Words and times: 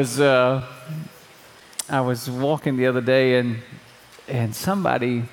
Was 0.00 0.18
uh, 0.18 0.64
I 1.90 2.00
was 2.00 2.30
walking 2.30 2.78
the 2.78 2.86
other 2.86 3.02
day 3.02 3.38
and 3.38 3.58
and 4.28 4.56
somebody 4.56 5.24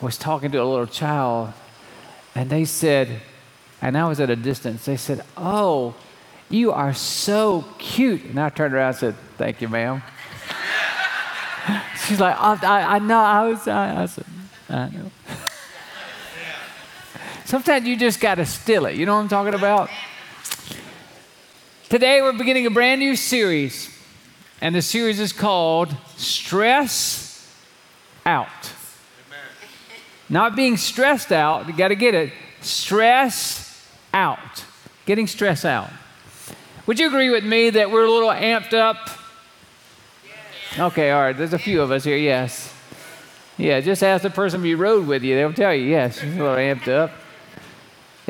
was 0.00 0.16
talking 0.16 0.52
to 0.52 0.58
a 0.58 0.64
little 0.64 0.86
child 0.86 1.52
and 2.36 2.48
they 2.48 2.64
said 2.64 3.20
and 3.82 3.98
I 3.98 4.06
was 4.06 4.20
at 4.20 4.30
a 4.30 4.36
distance 4.36 4.84
they 4.84 4.96
said 4.96 5.24
oh 5.36 5.96
you 6.50 6.70
are 6.70 6.94
so 6.94 7.64
cute. 7.78 8.22
And 8.26 8.38
I 8.38 8.50
turned 8.50 8.74
around 8.74 8.90
and 8.90 8.96
said 8.96 9.16
thank 9.36 9.60
you 9.60 9.68
ma'am. 9.68 10.04
She's 12.06 12.20
like 12.20 12.36
I, 12.38 12.58
I, 12.62 12.94
I 12.94 12.98
know 13.00 13.18
I 13.18 13.48
was 13.48 13.66
I, 13.66 14.02
I 14.02 14.06
said 14.06 14.26
I 14.68 14.88
know. 14.90 15.10
Sometimes 17.44 17.88
you 17.88 17.96
just 17.96 18.20
got 18.20 18.36
to 18.36 18.46
steal 18.46 18.86
it 18.86 18.94
you 18.94 19.04
know 19.04 19.16
what 19.16 19.22
I'm 19.22 19.28
talking 19.28 19.54
about 19.54 19.90
Today, 21.90 22.22
we're 22.22 22.32
beginning 22.32 22.66
a 22.66 22.70
brand 22.70 23.00
new 23.00 23.16
series, 23.16 23.90
and 24.60 24.72
the 24.76 24.80
series 24.80 25.18
is 25.18 25.32
called 25.32 25.92
Stress 26.16 27.52
Out. 28.24 28.46
Amen. 29.26 29.40
Not 30.28 30.54
being 30.54 30.76
stressed 30.76 31.32
out, 31.32 31.66
you 31.66 31.72
got 31.72 31.88
to 31.88 31.96
get 31.96 32.14
it. 32.14 32.32
Stress 32.60 33.92
out. 34.14 34.64
Getting 35.04 35.26
stress 35.26 35.64
out. 35.64 35.90
Would 36.86 37.00
you 37.00 37.08
agree 37.08 37.28
with 37.28 37.42
me 37.42 37.70
that 37.70 37.90
we're 37.90 38.04
a 38.04 38.10
little 38.12 38.28
amped 38.28 38.72
up? 38.72 39.10
Okay, 40.78 41.10
all 41.10 41.22
right, 41.22 41.36
there's 41.36 41.54
a 41.54 41.58
few 41.58 41.82
of 41.82 41.90
us 41.90 42.04
here, 42.04 42.16
yes. 42.16 42.72
Yeah, 43.58 43.80
just 43.80 44.04
ask 44.04 44.22
the 44.22 44.30
person 44.30 44.64
you 44.64 44.76
rode 44.76 45.08
with 45.08 45.24
you, 45.24 45.34
they'll 45.34 45.52
tell 45.52 45.74
you, 45.74 45.86
yes, 45.86 46.22
you're 46.22 46.34
a 46.34 46.36
little 46.36 46.54
amped 46.54 46.86
up 46.86 47.10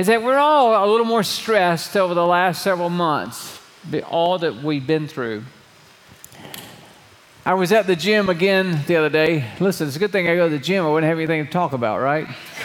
is 0.00 0.06
that 0.06 0.22
we're 0.22 0.38
all 0.38 0.82
a 0.82 0.88
little 0.90 1.04
more 1.04 1.22
stressed 1.22 1.94
over 1.94 2.14
the 2.14 2.24
last 2.24 2.62
several 2.62 2.88
months, 2.88 3.60
all 4.08 4.38
that 4.38 4.56
we've 4.56 4.86
been 4.86 5.06
through. 5.06 5.44
I 7.44 7.52
was 7.52 7.70
at 7.70 7.86
the 7.86 7.94
gym 7.94 8.30
again 8.30 8.82
the 8.86 8.96
other 8.96 9.10
day. 9.10 9.44
Listen, 9.60 9.86
it's 9.88 9.96
a 9.96 9.98
good 9.98 10.10
thing 10.10 10.26
I 10.26 10.36
go 10.36 10.48
to 10.48 10.56
the 10.56 10.62
gym. 10.62 10.86
I 10.86 10.88
wouldn't 10.88 11.06
have 11.06 11.18
anything 11.18 11.44
to 11.44 11.52
talk 11.52 11.74
about, 11.74 12.00
right? 12.00 12.26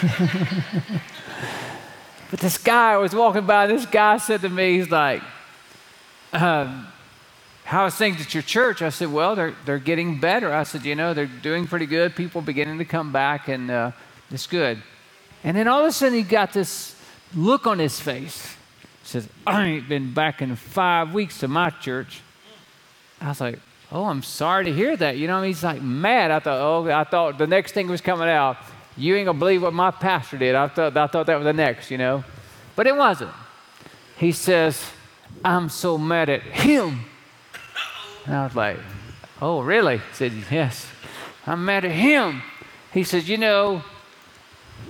but 2.30 2.40
this 2.40 2.56
guy, 2.56 2.94
I 2.94 2.96
was 2.96 3.14
walking 3.14 3.44
by, 3.44 3.66
this 3.66 3.84
guy 3.84 4.16
said 4.16 4.40
to 4.40 4.48
me, 4.48 4.78
he's 4.78 4.90
like, 4.90 5.22
um, 6.32 6.86
How's 7.64 7.96
things 7.96 8.18
at 8.22 8.32
your 8.32 8.44
church? 8.44 8.80
I 8.80 8.88
said, 8.88 9.12
Well, 9.12 9.36
they're, 9.36 9.54
they're 9.66 9.78
getting 9.78 10.20
better. 10.20 10.54
I 10.54 10.62
said, 10.62 10.86
You 10.86 10.94
know, 10.94 11.12
they're 11.12 11.26
doing 11.26 11.66
pretty 11.66 11.84
good. 11.84 12.16
People 12.16 12.40
beginning 12.40 12.78
to 12.78 12.86
come 12.86 13.12
back, 13.12 13.48
and 13.48 13.70
uh, 13.70 13.90
it's 14.30 14.46
good. 14.46 14.82
And 15.44 15.54
then 15.54 15.68
all 15.68 15.80
of 15.80 15.86
a 15.86 15.92
sudden, 15.92 16.16
he 16.16 16.22
got 16.22 16.54
this 16.54 16.95
look 17.36 17.66
on 17.66 17.78
his 17.78 18.00
face. 18.00 18.56
He 19.02 19.08
says, 19.08 19.28
I 19.46 19.66
ain't 19.66 19.88
been 19.88 20.12
back 20.12 20.42
in 20.42 20.56
five 20.56 21.14
weeks 21.14 21.38
to 21.40 21.48
my 21.48 21.70
church. 21.70 22.22
I 23.20 23.28
was 23.28 23.40
like, 23.40 23.60
Oh, 23.92 24.06
I'm 24.06 24.22
sorry 24.22 24.64
to 24.64 24.72
hear 24.72 24.96
that. 24.96 25.16
You 25.16 25.28
know, 25.28 25.42
he's 25.42 25.62
like 25.62 25.80
mad. 25.80 26.30
I 26.30 26.40
thought, 26.40 26.60
oh, 26.60 26.90
I 26.90 27.04
thought 27.04 27.38
the 27.38 27.46
next 27.46 27.72
thing 27.72 27.86
was 27.86 28.00
coming 28.00 28.28
out. 28.28 28.56
You 28.96 29.14
ain't 29.14 29.26
gonna 29.26 29.38
believe 29.38 29.62
what 29.62 29.72
my 29.72 29.90
pastor 29.90 30.38
did. 30.38 30.54
I 30.54 30.68
thought, 30.68 30.96
I 30.96 31.06
thought 31.06 31.26
that 31.26 31.36
was 31.36 31.44
the 31.44 31.52
next, 31.52 31.90
you 31.90 31.98
know. 31.98 32.24
But 32.74 32.86
it 32.86 32.96
wasn't. 32.96 33.30
He 34.16 34.32
says, 34.32 34.90
I'm 35.44 35.68
so 35.68 35.98
mad 35.98 36.28
at 36.30 36.42
him. 36.42 37.00
And 38.24 38.34
I 38.34 38.44
was 38.44 38.56
like, 38.56 38.78
Oh, 39.40 39.60
really? 39.60 39.98
He 39.98 40.14
said, 40.14 40.32
Yes. 40.50 40.88
I'm 41.46 41.64
mad 41.64 41.84
at 41.84 41.92
him. 41.92 42.42
He 42.92 43.04
says, 43.04 43.28
You 43.28 43.36
know, 43.36 43.82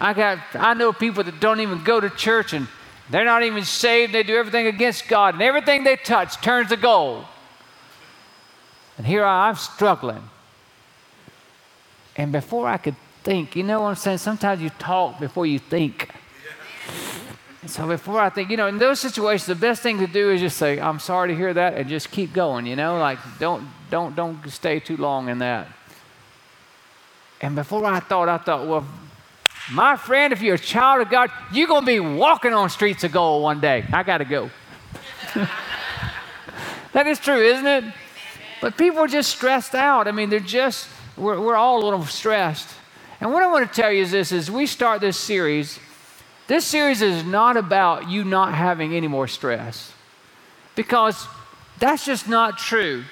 I 0.00 0.12
got 0.12 0.38
I 0.54 0.74
know 0.74 0.92
people 0.92 1.24
that 1.24 1.40
don't 1.40 1.60
even 1.60 1.82
go 1.84 2.00
to 2.00 2.10
church 2.10 2.52
and 2.52 2.68
they're 3.08 3.24
not 3.24 3.42
even 3.42 3.64
saved. 3.64 4.12
They 4.12 4.22
do 4.22 4.36
everything 4.36 4.66
against 4.66 5.08
God, 5.08 5.34
and 5.34 5.42
everything 5.42 5.84
they 5.84 5.96
touch 5.96 6.40
turns 6.42 6.70
to 6.70 6.76
gold. 6.76 7.24
And 8.98 9.06
here 9.06 9.24
I, 9.24 9.48
I'm 9.48 9.56
struggling. 9.56 10.22
And 12.16 12.32
before 12.32 12.66
I 12.66 12.78
could 12.78 12.96
think, 13.22 13.54
you 13.54 13.62
know 13.62 13.82
what 13.82 13.88
I'm 13.88 13.94
saying? 13.94 14.18
Sometimes 14.18 14.60
you 14.60 14.70
talk 14.70 15.20
before 15.20 15.46
you 15.46 15.58
think. 15.58 16.10
So 17.66 17.86
before 17.86 18.20
I 18.20 18.30
think, 18.30 18.50
you 18.50 18.56
know, 18.56 18.68
in 18.68 18.78
those 18.78 19.00
situations, 19.00 19.46
the 19.46 19.54
best 19.54 19.82
thing 19.82 19.98
to 19.98 20.06
do 20.06 20.30
is 20.30 20.40
just 20.40 20.56
say, 20.56 20.80
"I'm 20.80 21.00
sorry 21.00 21.28
to 21.28 21.34
hear 21.34 21.52
that," 21.52 21.74
and 21.74 21.88
just 21.88 22.10
keep 22.10 22.32
going. 22.32 22.64
You 22.64 22.76
know, 22.76 22.98
like 22.98 23.18
don't 23.38 23.68
don't 23.90 24.14
don't 24.14 24.48
stay 24.48 24.78
too 24.78 24.96
long 24.96 25.28
in 25.28 25.38
that. 25.38 25.68
And 27.40 27.54
before 27.54 27.84
I 27.84 28.00
thought, 28.00 28.28
I 28.28 28.38
thought, 28.38 28.66
well, 28.66 28.86
my 29.70 29.96
friend, 29.96 30.32
if 30.32 30.40
you're 30.42 30.54
a 30.54 30.58
child 30.58 31.02
of 31.02 31.10
God, 31.10 31.30
you're 31.52 31.66
going 31.66 31.82
to 31.82 31.86
be 31.86 32.00
walking 32.00 32.52
on 32.52 32.70
streets 32.70 33.04
of 33.04 33.12
gold 33.12 33.42
one 33.42 33.60
day. 33.60 33.84
I 33.92 34.02
got 34.02 34.18
to 34.18 34.24
go. 34.24 34.50
that 36.92 37.06
is 37.06 37.18
true, 37.18 37.40
isn't 37.42 37.66
it? 37.66 37.84
But 38.60 38.76
people 38.76 39.00
are 39.00 39.08
just 39.08 39.30
stressed 39.30 39.74
out. 39.74 40.08
I 40.08 40.12
mean, 40.12 40.30
they're 40.30 40.40
just, 40.40 40.88
we're, 41.16 41.40
we're 41.40 41.56
all 41.56 41.82
a 41.82 41.84
little 41.84 42.04
stressed. 42.04 42.68
And 43.20 43.32
what 43.32 43.42
I 43.42 43.46
want 43.46 43.70
to 43.70 43.80
tell 43.80 43.90
you 43.90 44.02
is 44.02 44.10
this, 44.10 44.32
is 44.32 44.50
we 44.50 44.66
start 44.66 45.00
this 45.00 45.16
series, 45.16 45.78
this 46.46 46.64
series 46.64 47.02
is 47.02 47.24
not 47.24 47.56
about 47.56 48.08
you 48.08 48.24
not 48.24 48.54
having 48.54 48.94
any 48.94 49.08
more 49.08 49.26
stress. 49.26 49.92
Because 50.74 51.26
that's 51.78 52.04
just 52.04 52.28
not 52.28 52.58
true. 52.58 53.04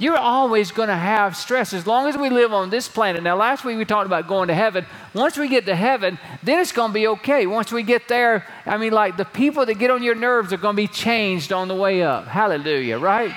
You're 0.00 0.16
always 0.16 0.72
going 0.72 0.88
to 0.88 0.96
have 0.96 1.36
stress 1.36 1.74
as 1.74 1.86
long 1.86 2.08
as 2.08 2.16
we 2.16 2.30
live 2.30 2.54
on 2.54 2.70
this 2.70 2.88
planet. 2.88 3.22
Now, 3.22 3.36
last 3.36 3.66
week 3.66 3.76
we 3.76 3.84
talked 3.84 4.06
about 4.06 4.26
going 4.26 4.48
to 4.48 4.54
heaven. 4.54 4.86
Once 5.12 5.36
we 5.36 5.46
get 5.46 5.66
to 5.66 5.76
heaven, 5.76 6.18
then 6.42 6.58
it's 6.58 6.72
going 6.72 6.88
to 6.88 6.94
be 6.94 7.06
okay. 7.08 7.46
Once 7.46 7.70
we 7.70 7.82
get 7.82 8.08
there, 8.08 8.46
I 8.64 8.78
mean, 8.78 8.94
like 8.94 9.18
the 9.18 9.26
people 9.26 9.66
that 9.66 9.74
get 9.74 9.90
on 9.90 10.02
your 10.02 10.14
nerves 10.14 10.54
are 10.54 10.56
going 10.56 10.74
to 10.74 10.82
be 10.82 10.88
changed 10.88 11.52
on 11.52 11.68
the 11.68 11.74
way 11.74 12.02
up. 12.02 12.26
Hallelujah, 12.26 12.98
right? 12.98 13.30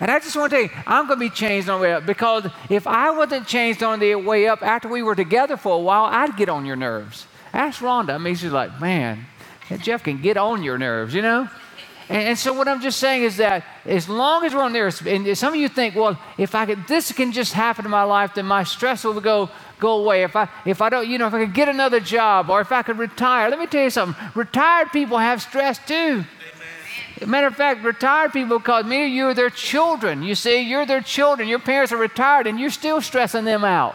And 0.00 0.10
I 0.10 0.18
just 0.18 0.34
want 0.34 0.50
to 0.50 0.56
tell 0.56 0.64
you, 0.64 0.82
I'm 0.84 1.06
going 1.06 1.20
to 1.20 1.24
be 1.24 1.30
changed 1.30 1.68
on 1.68 1.78
the 1.78 1.84
way 1.84 1.92
up 1.92 2.06
because 2.06 2.46
if 2.68 2.88
I 2.88 3.12
wasn't 3.12 3.46
changed 3.46 3.84
on 3.84 4.00
the 4.00 4.16
way 4.16 4.48
up 4.48 4.62
after 4.62 4.88
we 4.88 5.04
were 5.04 5.14
together 5.14 5.56
for 5.56 5.76
a 5.76 5.78
while, 5.78 6.06
I'd 6.06 6.36
get 6.36 6.48
on 6.48 6.66
your 6.66 6.74
nerves. 6.74 7.28
Ask 7.52 7.80
Rhonda. 7.82 8.14
I 8.14 8.18
mean, 8.18 8.34
she's 8.34 8.50
like, 8.50 8.80
man, 8.80 9.26
Jeff 9.78 10.02
can 10.02 10.20
get 10.20 10.36
on 10.36 10.64
your 10.64 10.76
nerves, 10.76 11.14
you 11.14 11.22
know? 11.22 11.48
And, 12.10 12.30
and, 12.30 12.38
so 12.38 12.52
what 12.52 12.66
I'm 12.66 12.80
just 12.80 12.98
saying 12.98 13.22
is 13.22 13.36
that 13.36 13.64
as 13.84 14.08
long 14.08 14.44
as 14.44 14.52
we're 14.52 14.62
on 14.62 14.72
there, 14.72 14.90
and 15.06 15.38
some 15.38 15.54
of 15.54 15.60
you 15.60 15.68
think, 15.68 15.94
well, 15.94 16.18
if 16.36 16.56
I 16.56 16.66
could, 16.66 16.88
this 16.88 17.12
can 17.12 17.30
just 17.30 17.52
happen 17.52 17.84
in 17.84 17.90
my 17.90 18.02
life, 18.02 18.34
then 18.34 18.46
my 18.46 18.64
stress 18.64 19.04
will 19.04 19.20
go 19.20 19.48
go 19.78 20.00
away. 20.00 20.24
If 20.24 20.34
I 20.34 20.48
if 20.66 20.82
I 20.82 20.90
don't, 20.90 21.08
you 21.08 21.18
know, 21.18 21.28
if 21.28 21.34
I 21.34 21.44
could 21.44 21.54
get 21.54 21.68
another 21.68 22.00
job 22.00 22.50
or 22.50 22.60
if 22.60 22.72
I 22.72 22.82
could 22.82 22.98
retire. 22.98 23.48
Let 23.48 23.60
me 23.60 23.66
tell 23.66 23.84
you 23.84 23.90
something. 23.90 24.20
Retired 24.34 24.90
people 24.90 25.18
have 25.18 25.40
stress 25.40 25.78
too. 25.86 26.24
Matter 27.24 27.46
of 27.46 27.54
fact, 27.54 27.84
retired 27.84 28.32
people, 28.32 28.58
because 28.58 28.86
me 28.86 29.04
of 29.04 29.10
you 29.10 29.26
are 29.26 29.34
their 29.34 29.50
children. 29.50 30.24
You 30.24 30.34
see, 30.34 30.62
you're 30.62 30.86
their 30.86 31.02
children. 31.02 31.48
Your 31.48 31.58
parents 31.60 31.92
are 31.92 31.96
retired, 31.98 32.46
and 32.48 32.58
you're 32.58 32.70
still 32.70 33.00
stressing 33.00 33.44
them 33.44 33.64
out. 33.64 33.94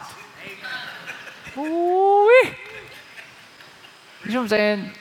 Ooh-wee. 1.57 2.51
You 4.25 4.31
know 4.31 4.41
what 4.41 4.43
I'm 4.43 4.47
saying? 4.47 4.91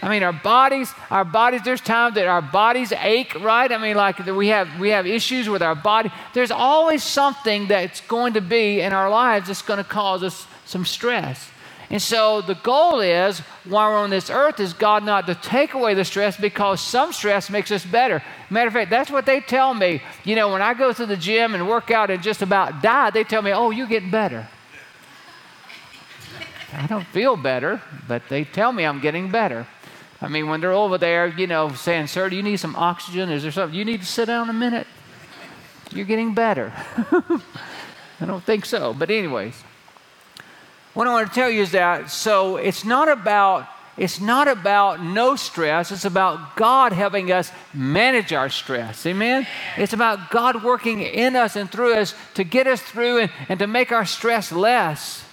I 0.00 0.08
mean, 0.08 0.22
our 0.22 0.32
bodies, 0.32 0.92
our 1.10 1.24
bodies, 1.24 1.62
there's 1.64 1.80
times 1.80 2.14
that 2.14 2.26
our 2.26 2.42
bodies 2.42 2.92
ache, 2.92 3.34
right? 3.40 3.70
I 3.70 3.78
mean, 3.78 3.96
like 3.96 4.24
we 4.26 4.48
have, 4.48 4.78
we 4.78 4.90
have 4.90 5.06
issues 5.06 5.48
with 5.48 5.62
our 5.62 5.74
body. 5.74 6.10
There's 6.34 6.52
always 6.52 7.02
something 7.02 7.66
that's 7.66 8.00
going 8.02 8.34
to 8.34 8.40
be 8.40 8.80
in 8.80 8.92
our 8.92 9.10
lives 9.10 9.48
that's 9.48 9.62
going 9.62 9.78
to 9.78 9.84
cause 9.84 10.22
us 10.22 10.46
some 10.66 10.84
stress. 10.84 11.50
And 11.90 12.02
so 12.02 12.42
the 12.42 12.54
goal 12.54 13.00
is, 13.00 13.40
while 13.64 13.90
we're 13.90 13.98
on 13.98 14.10
this 14.10 14.28
earth, 14.28 14.60
is 14.60 14.74
God 14.74 15.04
not 15.04 15.26
to 15.26 15.34
take 15.34 15.72
away 15.72 15.94
the 15.94 16.04
stress 16.04 16.36
because 16.36 16.80
some 16.82 17.12
stress 17.12 17.48
makes 17.48 17.70
us 17.70 17.84
better. 17.84 18.22
Matter 18.50 18.68
of 18.68 18.74
fact, 18.74 18.90
that's 18.90 19.10
what 19.10 19.24
they 19.24 19.40
tell 19.40 19.72
me. 19.72 20.02
You 20.22 20.36
know, 20.36 20.52
when 20.52 20.60
I 20.60 20.74
go 20.74 20.92
to 20.92 21.06
the 21.06 21.16
gym 21.16 21.54
and 21.54 21.66
work 21.66 21.90
out 21.90 22.10
and 22.10 22.22
just 22.22 22.42
about 22.42 22.82
die, 22.82 23.10
they 23.10 23.24
tell 23.24 23.40
me, 23.40 23.52
oh, 23.52 23.70
you're 23.70 23.86
getting 23.86 24.10
better. 24.10 24.46
I 26.74 26.86
don't 26.86 27.06
feel 27.06 27.36
better, 27.36 27.80
but 28.06 28.22
they 28.28 28.44
tell 28.44 28.70
me 28.72 28.84
I'm 28.84 29.00
getting 29.00 29.30
better. 29.30 29.66
I 30.20 30.28
mean, 30.28 30.48
when 30.48 30.60
they're 30.60 30.72
over 30.72 30.98
there, 30.98 31.28
you 31.28 31.46
know, 31.46 31.70
saying, 31.70 32.08
Sir, 32.08 32.28
do 32.28 32.36
you 32.36 32.42
need 32.42 32.58
some 32.58 32.74
oxygen? 32.74 33.30
Is 33.30 33.42
there 33.42 33.52
something? 33.52 33.78
You 33.78 33.84
need 33.84 34.00
to 34.00 34.06
sit 34.06 34.26
down 34.26 34.50
a 34.50 34.52
minute. 34.52 34.86
You're 35.92 36.06
getting 36.06 36.34
better. 36.34 36.72
I 38.20 38.26
don't 38.26 38.42
think 38.42 38.66
so. 38.66 38.92
But, 38.92 39.10
anyways, 39.10 39.62
what 40.94 41.06
I 41.06 41.10
want 41.10 41.28
to 41.28 41.34
tell 41.34 41.48
you 41.48 41.62
is 41.62 41.70
that 41.72 42.10
so 42.10 42.56
it's 42.56 42.84
not 42.84 43.08
about 43.08 43.68
it's 43.96 44.20
not 44.20 44.46
about 44.46 45.02
no 45.02 45.34
stress, 45.34 45.90
it's 45.90 46.04
about 46.04 46.54
God 46.54 46.92
helping 46.92 47.32
us 47.32 47.50
manage 47.74 48.32
our 48.32 48.48
stress. 48.48 49.04
Amen? 49.06 49.44
It's 49.76 49.92
about 49.92 50.30
God 50.30 50.62
working 50.62 51.00
in 51.00 51.34
us 51.34 51.56
and 51.56 51.68
through 51.68 51.94
us 51.94 52.14
to 52.34 52.44
get 52.44 52.68
us 52.68 52.80
through 52.80 53.18
and, 53.18 53.32
and 53.48 53.58
to 53.58 53.66
make 53.66 53.90
our 53.90 54.04
stress 54.04 54.52
less. 54.52 55.24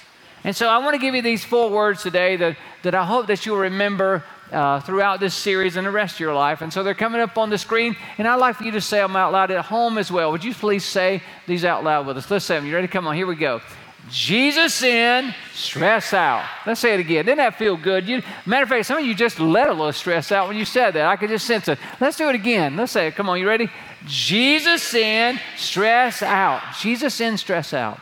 And 0.44 0.56
so 0.56 0.68
I 0.68 0.80
want 0.80 0.96
to 0.96 1.00
give 1.00 1.14
you 1.14 1.22
these 1.22 1.46
four 1.46 1.70
words 1.70 2.02
today 2.02 2.36
that, 2.38 2.58
that 2.82 2.96
I 2.96 3.06
hope 3.06 3.28
that 3.28 3.46
you'll 3.46 3.58
remember 3.58 4.24
uh, 4.52 4.80
throughout 4.82 5.20
this 5.20 5.34
series 5.34 5.76
and 5.76 5.86
the 5.86 5.92
rest 5.92 6.16
of 6.16 6.20
your 6.20 6.34
life. 6.34 6.62
And 6.62 6.72
so 6.72 6.84
they're 6.84 6.94
coming 6.94 7.22
up 7.22 7.38
on 7.38 7.50
the 7.50 7.58
screen, 7.58 7.96
and 8.18 8.28
I'd 8.28 8.36
like 8.36 8.58
for 8.58 8.64
you 8.64 8.72
to 8.72 8.82
say 8.82 9.00
them 9.00 9.16
out 9.16 9.32
loud 9.32 9.52
at 9.52 9.66
home 9.66 9.98
as 9.98 10.12
well. 10.12 10.32
Would 10.32 10.44
you 10.44 10.54
please 10.54 10.86
say 10.86 11.22
these 11.48 11.66
out 11.66 11.84
loud 11.84 12.08
with 12.08 12.18
us? 12.18 12.30
Let's 12.30 12.46
say 12.46 12.56
them. 12.56 12.66
You 12.66 12.76
ready? 12.76 12.88
Come 12.88 13.08
on, 13.08 13.16
here 13.16 13.28
we 13.28 13.36
go. 13.36 13.62
Jesus 14.10 14.84
in, 14.84 15.34
stress 15.54 16.14
out. 16.14 16.46
Let's 16.66 16.80
say 16.80 16.94
it 16.94 17.00
again. 17.00 17.26
Didn't 17.26 17.40
that 17.40 17.56
feel 17.56 17.76
good? 17.76 18.08
You, 18.08 18.22
matter 18.46 18.64
of 18.64 18.70
fact, 18.70 18.86
some 18.86 19.00
of 19.00 19.06
you 19.06 19.16
just 19.16 19.40
let 19.40 19.68
a 19.68 19.74
little 19.74 19.92
stress 19.94 20.32
out 20.32 20.48
when 20.48 20.58
you 20.58 20.66
said 20.66 20.92
that. 20.92 21.08
I 21.08 21.16
could 21.16 21.30
just 21.30 21.48
sense 21.48 21.68
it. 21.68 21.80
Let's 22.00 22.16
do 22.16 22.30
it 22.30 22.36
again. 22.36 22.78
Let's 22.78 22.92
say 22.92 23.08
it. 23.08 23.16
Come 23.16 23.30
on, 23.30 23.40
you 23.40 23.48
ready? 23.48 23.68
Jesus 24.06 24.94
in, 24.94 25.40
stress 25.58 26.22
out. 26.22 26.62
Jesus 26.80 27.20
in, 27.20 27.38
stress 27.38 27.74
out. 27.74 28.00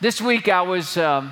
This 0.00 0.20
week 0.20 0.48
I 0.48 0.62
was, 0.62 0.96
um, 0.96 1.30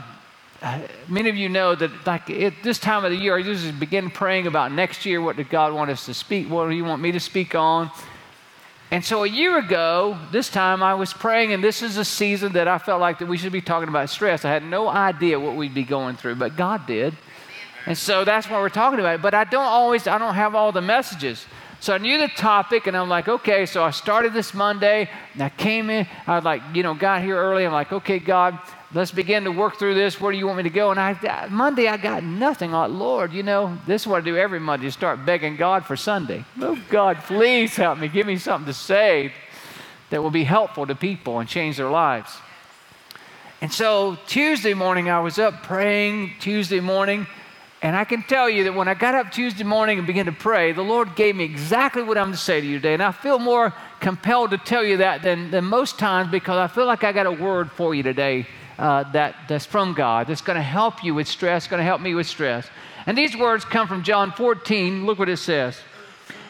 Uh, 0.60 0.81
many 1.06 1.31
of 1.31 1.37
you 1.37 1.49
know 1.49 1.75
that 1.75 1.90
like 2.06 2.28
at 2.31 2.55
this 2.64 2.78
time 2.78 3.05
of 3.05 3.12
the 3.12 3.16
year, 3.16 3.37
I 3.37 3.38
usually 3.38 3.72
begin 3.72 4.10
praying 4.10 4.46
about 4.49 4.72
next 4.72 5.06
year. 5.06 5.20
What 5.20 5.37
did 5.37 5.50
God 5.50 5.72
want 5.72 5.90
us 5.90 6.06
to 6.06 6.14
speak? 6.14 6.50
What 6.50 6.69
do 6.69 6.75
you 6.75 6.84
want 6.84 7.00
me 7.00 7.12
to 7.12 7.20
speak 7.20 7.55
on? 7.55 7.90
And 8.90 9.05
so 9.05 9.22
a 9.22 9.28
year 9.28 9.58
ago, 9.58 10.19
this 10.32 10.49
time 10.49 10.82
I 10.82 10.94
was 10.94 11.12
praying, 11.12 11.52
and 11.52 11.62
this 11.62 11.82
is 11.82 11.99
a 11.99 12.05
season 12.05 12.52
that 12.55 12.66
I 12.66 12.78
felt 12.78 13.00
like 13.00 13.19
that 13.19 13.26
we 13.26 13.37
should 13.37 13.52
be 13.52 13.60
talking 13.60 13.88
about 13.88 14.08
stress. 14.08 14.46
I 14.46 14.50
had 14.50 14.64
no 14.64 14.88
idea 14.88 15.38
what 15.38 15.56
we'd 15.56 15.75
be 15.75 15.84
going 15.84 16.16
through, 16.16 16.37
but 16.37 16.56
God 16.56 16.87
did. 16.87 17.14
And 17.84 17.96
so 17.96 18.25
that's 18.25 18.49
what 18.49 18.60
we're 18.60 18.70
talking 18.70 18.99
about. 18.99 19.16
it. 19.16 19.22
But 19.22 19.34
I 19.34 19.44
don't 19.44 19.64
always, 19.64 20.06
I 20.06 20.19
don't 20.19 20.34
have 20.34 20.55
all 20.55 20.72
the 20.72 20.81
messages. 20.81 21.44
So 21.81 21.94
I 21.94 21.99
knew 21.99 22.19
the 22.19 22.28
topic, 22.28 22.87
and 22.87 22.96
I'm 22.96 23.10
like, 23.10 23.28
okay. 23.28 23.66
So 23.66 23.84
I 23.84 23.90
started 23.90 24.32
this 24.32 24.55
Monday, 24.55 25.08
and 25.34 25.43
I 25.43 25.50
came 25.50 25.90
in. 25.90 26.06
I 26.26 26.37
was 26.37 26.44
like, 26.44 26.62
you 26.72 26.82
know, 26.82 26.94
got 26.94 27.22
here 27.22 27.37
early. 27.37 27.66
I'm 27.66 27.72
like, 27.72 27.93
okay, 27.93 28.19
God, 28.19 28.58
let's 28.94 29.11
begin 29.11 29.44
to 29.44 29.50
work 29.50 29.79
through 29.79 29.94
this. 29.94 30.20
Where 30.20 30.32
do 30.32 30.38
you 30.38 30.46
want 30.46 30.58
me 30.58 30.62
to 30.64 30.70
go? 30.70 30.90
And 30.90 30.99
I, 30.99 31.49
Monday, 31.50 31.88
I 31.88 31.96
got 31.96 32.25
nothing. 32.25 32.73
Like, 32.73 32.90
Lord, 32.90 33.32
you 33.32 33.43
know, 33.43 33.76
this 33.87 34.02
is 34.02 34.08
what 34.08 34.23
I 34.23 34.25
do 34.25 34.37
every 34.37 34.61
Monday, 34.61 34.90
start 34.90 35.25
begging 35.26 35.56
God 35.56 35.85
for 35.85 35.96
Sunday. 35.96 36.44
Oh, 36.61 36.79
God, 36.88 37.19
please 37.19 37.76
help 37.76 37.99
me. 37.99 38.08
Give 38.08 38.26
me 38.26 38.37
something 38.38 38.67
to 38.67 38.75
say 38.75 39.32
that 40.11 40.23
will 40.23 40.31
be 40.31 40.44
helpful 40.44 40.87
to 40.87 40.94
people 40.94 41.38
and 41.38 41.49
change 41.49 41.76
their 41.76 41.90
lives. 41.90 42.35
And 43.61 43.73
so 43.73 44.17
Tuesday 44.26 44.75
morning, 44.75 45.11
I 45.11 45.20
was 45.20 45.38
up 45.38 45.62
praying 45.64 46.32
Tuesday 46.41 46.81
morning. 46.81 47.26
And 47.81 47.94
I 47.94 48.05
can 48.05 48.25
tell 48.25 48.50
you 48.50 48.64
that 48.64 48.75
when 48.75 48.88
I 48.88 48.94
got 48.94 49.14
up 49.14 49.31
Tuesday 49.31 49.62
morning 49.62 49.99
and 49.99 50.06
began 50.06 50.26
to 50.26 50.32
pray, 50.32 50.73
the 50.73 50.82
Lord 50.82 51.14
gave 51.14 51.37
me 51.37 51.44
exactly 51.44 52.02
what 52.02 52.19
I'm 52.19 52.32
to 52.32 52.37
say 52.37 52.61
to 52.61 52.67
you 52.67 52.79
today. 52.79 52.94
And 52.94 53.02
I 53.02 53.12
feel 53.12 53.38
more 53.38 53.73
compelled 54.00 54.50
to 54.50 54.58
tell 54.58 54.82
you 54.82 54.96
that 54.96 55.23
than, 55.23 55.52
than 55.52 55.64
most 55.64 55.96
times 55.96 56.29
because 56.29 56.58
I 56.58 56.67
feel 56.67 56.87
like 56.87 57.05
I 57.05 57.12
got 57.12 57.26
a 57.26 57.32
word 57.32 57.70
for 57.70 57.94
you 57.94 58.02
today 58.02 58.49
uh, 58.79 59.11
that, 59.13 59.35
that's 59.49 59.67
from 59.67 59.93
God 59.93 60.29
that's 60.29 60.41
going 60.41 60.57
to 60.57 60.63
help 60.63 61.03
you 61.03 61.15
with 61.15 61.27
stress, 61.27 61.67
going 61.67 61.81
to 61.81 61.85
help 61.85 62.01
me 62.01 62.15
with 62.15 62.27
stress. 62.27 62.69
And 63.07 63.17
these 63.17 63.37
words 63.37 63.65
come 63.65 63.89
from 63.89 64.03
John 64.03 64.33
14. 64.33 65.05
Look 65.07 65.19
what 65.19 65.29
it 65.29 65.39
says. 65.39 65.81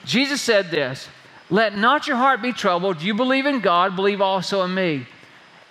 Jesus 0.05 0.41
said 0.41 0.71
this 0.71 1.09
Let 1.51 1.77
not 1.77 2.07
your 2.07 2.17
heart 2.17 2.43
be 2.43 2.53
troubled. 2.53 3.01
You 3.01 3.15
believe 3.15 3.47
in 3.47 3.61
God, 3.61 3.97
believe 3.97 4.21
also 4.21 4.63
in 4.63 4.75
me. 4.75 5.07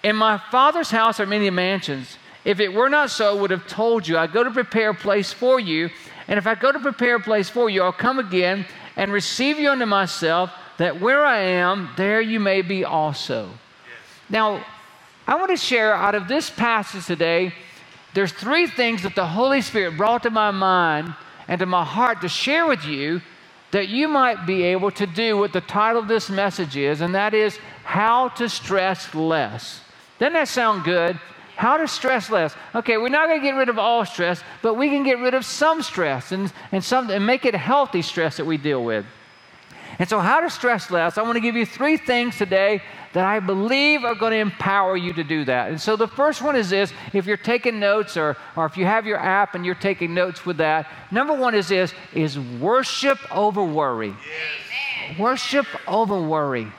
In 0.04 0.16
my 0.16 0.38
Father's 0.52 0.90
house 0.90 1.20
are 1.20 1.26
many 1.26 1.50
mansions. 1.50 2.18
If 2.46 2.60
it 2.60 2.74
were 2.74 2.88
not 2.88 3.10
so, 3.10 3.38
I 3.38 3.42
would 3.42 3.52
have 3.52 3.68
told 3.68 4.08
you. 4.08 4.18
I 4.18 4.28
go 4.28 4.44
to 4.44 4.52
prepare 4.52 4.92
a 4.92 4.96
place 4.96 5.34
for 5.34 5.60
you. 5.60 5.90
And 6.28 6.38
if 6.38 6.48
I 6.48 6.56
go 6.56 6.72
to 6.72 6.80
prepare 6.80 7.16
a 7.16 7.20
place 7.20 7.50
for 7.50 7.70
you, 7.70 7.84
I'll 7.84 7.92
come 7.92 8.20
again 8.20 8.66
and 8.96 9.12
receive 9.12 9.60
you 9.60 9.70
unto 9.70 9.86
myself, 9.86 10.52
that 10.78 11.02
where 11.02 11.26
I 11.26 11.40
am, 11.40 11.90
there 11.98 12.22
you 12.22 12.40
may 12.40 12.62
be 12.62 12.86
also. 12.86 13.48
Yes. 13.48 13.56
Now, 14.30 14.66
I 15.28 15.36
want 15.36 15.52
to 15.52 15.58
share 15.58 15.94
out 15.94 16.16
of 16.16 16.30
this 16.30 16.50
passage 16.50 17.06
today, 17.06 17.54
there's 18.14 18.32
three 18.32 18.66
things 18.66 19.04
that 19.04 19.14
the 19.14 19.28
Holy 19.28 19.62
Spirit 19.62 19.98
brought 19.98 20.24
to 20.24 20.30
my 20.30 20.52
mind 20.52 21.14
and 21.50 21.60
to 21.60 21.66
my 21.66 21.84
heart 21.84 22.22
to 22.22 22.30
share 22.30 22.66
with 22.66 22.86
you 22.86 23.22
that 23.72 23.90
you 23.90 24.08
might 24.08 24.46
be 24.46 24.64
able 24.64 24.90
to 24.92 25.06
do 25.06 25.38
what 25.38 25.52
the 25.52 25.60
title 25.60 26.02
of 26.02 26.08
this 26.08 26.30
message 26.30 26.78
is, 26.78 27.02
and 27.02 27.14
that 27.14 27.34
is 27.34 27.60
how 27.84 28.30
to 28.30 28.48
stress 28.48 29.14
less. 29.14 29.82
Doesn't 30.18 30.34
that 30.34 30.48
sound 30.48 30.86
good? 30.86 31.20
How 31.58 31.76
to 31.76 31.90
stress 31.90 32.30
less. 32.30 32.56
Okay, 32.74 32.98
we're 32.98 33.10
not 33.10 33.28
going 33.28 33.42
to 33.42 33.46
get 33.46 33.58
rid 33.58 33.68
of 33.68 33.78
all 33.78 34.06
stress, 34.06 34.42
but 34.62 34.76
we 34.76 34.88
can 34.88 35.04
get 35.04 35.20
rid 35.20 35.34
of 35.34 35.44
some 35.44 35.82
stress 35.82 36.32
and, 36.32 36.54
and, 36.72 36.82
some, 36.82 37.10
and 37.10 37.26
make 37.26 37.44
it 37.44 37.54
healthy 37.54 38.02
stress 38.02 38.38
that 38.38 38.46
we 38.46 38.56
deal 38.56 38.86
with. 38.86 39.06
And 40.00 40.08
so, 40.08 40.20
how 40.20 40.40
to 40.40 40.50
stress 40.50 40.92
less, 40.92 41.18
I 41.18 41.24
want 41.24 41.36
to 41.36 41.42
give 41.42 41.56
you 41.56 41.66
three 41.66 41.98
things 41.98 42.38
today 42.38 42.82
that 43.18 43.26
I 43.26 43.40
believe 43.40 44.04
are 44.04 44.14
going 44.14 44.34
to 44.34 44.38
empower 44.38 44.96
you 44.96 45.12
to 45.14 45.24
do 45.24 45.44
that. 45.46 45.70
And 45.70 45.82
so 45.82 45.96
the 45.96 46.08
first 46.08 46.44
one 46.44 46.56
is 46.56 46.70
this 46.70 46.94
if 47.14 47.26
you're 47.26 47.36
taking 47.36 47.80
notes 47.80 48.16
or, 48.16 48.38
or 48.56 48.68
if 48.68 48.78
you 48.78 48.86
have 48.86 49.08
your 49.08 49.18
app 49.18 49.56
and 49.56 49.66
you're 49.66 49.74
taking 49.74 50.14
notes 50.14 50.46
with 50.46 50.58
that, 50.58 50.88
number 51.10 51.34
one 51.34 51.56
is 51.56 51.70
this 51.70 51.96
is 52.14 52.38
worship 52.38 53.18
over 53.36 53.64
worry. 53.64 54.10
Yes. 54.10 55.18
Worship 55.18 55.66
over 55.88 56.22
worry. 56.22 56.62
Yes. 56.62 56.72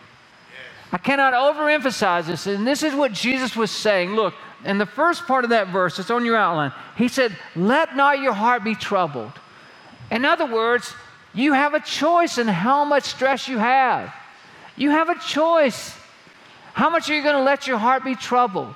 I 0.93 0.99
cannot 0.99 1.35
overemphasize 1.35 2.27
this. 2.27 2.47
And 2.47 2.65
this 2.65 2.85
is 2.85 2.95
what 2.95 3.13
Jesus 3.13 3.57
was 3.57 3.73
saying. 3.73 4.15
Look, 4.15 4.33
in 4.65 4.79
the 4.79 4.87
first 4.87 5.27
part 5.27 5.43
of 5.43 5.51
that 5.51 5.67
verse, 5.71 5.99
it's 5.99 6.13
on 6.13 6.25
your 6.25 6.37
outline. 6.37 6.73
He 6.97 7.09
said, 7.09 7.37
Let 7.57 7.97
not 7.97 8.21
your 8.21 8.33
heart 8.33 8.63
be 8.63 8.77
troubled. 8.77 9.33
In 10.13 10.25
other 10.25 10.47
words, 10.47 10.95
you 11.35 11.53
have 11.55 11.75
a 11.75 11.81
choice 11.81 12.39
in 12.39 12.47
how 12.47 12.85
much 12.85 13.03
stress 13.03 13.49
you 13.49 13.59
have. 13.59 14.15
You 14.77 14.91
have 14.91 15.09
a 15.09 15.19
choice. 15.19 15.99
How 16.79 16.89
much 16.89 17.11
are 17.11 17.15
you 17.17 17.25
going 17.25 17.35
to 17.35 17.43
let 17.43 17.67
your 17.67 17.77
heart 17.77 18.05
be 18.05 18.15
troubled? 18.15 18.73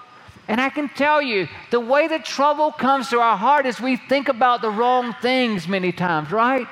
And 0.49 0.61
I 0.61 0.71
can 0.71 0.89
tell 0.89 1.23
you, 1.23 1.47
the 1.71 1.79
way 1.79 2.09
that 2.09 2.25
trouble 2.25 2.73
comes 2.73 3.11
to 3.11 3.21
our 3.21 3.37
heart 3.37 3.65
is 3.65 3.81
we 3.81 3.95
think 3.95 4.29
about 4.29 4.61
the 4.61 4.71
wrong 4.71 5.15
things 5.23 5.69
many 5.69 5.93
times, 5.93 6.33
right? 6.33 6.67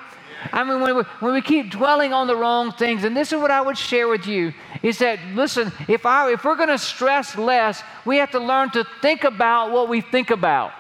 I 0.53 0.65
mean, 0.65 0.81
when 0.81 0.97
we, 0.97 1.03
when 1.21 1.33
we 1.33 1.41
keep 1.41 1.71
dwelling 1.71 2.13
on 2.13 2.27
the 2.27 2.35
wrong 2.35 2.73
things, 2.73 3.05
and 3.05 3.17
this 3.17 3.33
is 3.33 3.39
what 3.39 3.53
I 3.53 3.61
would 3.61 3.79
share 3.79 4.09
with 4.09 4.27
you 4.27 4.53
is 4.83 4.99
that, 4.99 5.21
listen, 5.37 5.71
if, 5.87 6.05
I, 6.05 6.33
if 6.33 6.45
we're 6.45 6.57
going 6.57 6.69
to 6.69 6.79
stress 6.79 7.39
less, 7.39 7.81
we 8.05 8.17
have 8.17 8.33
to 8.33 8.41
learn 8.41 8.71
to 8.71 8.85
think 9.01 9.23
about 9.23 9.71
what 9.71 9.89
we 9.89 10.01
think 10.01 10.31
about. 10.31 10.73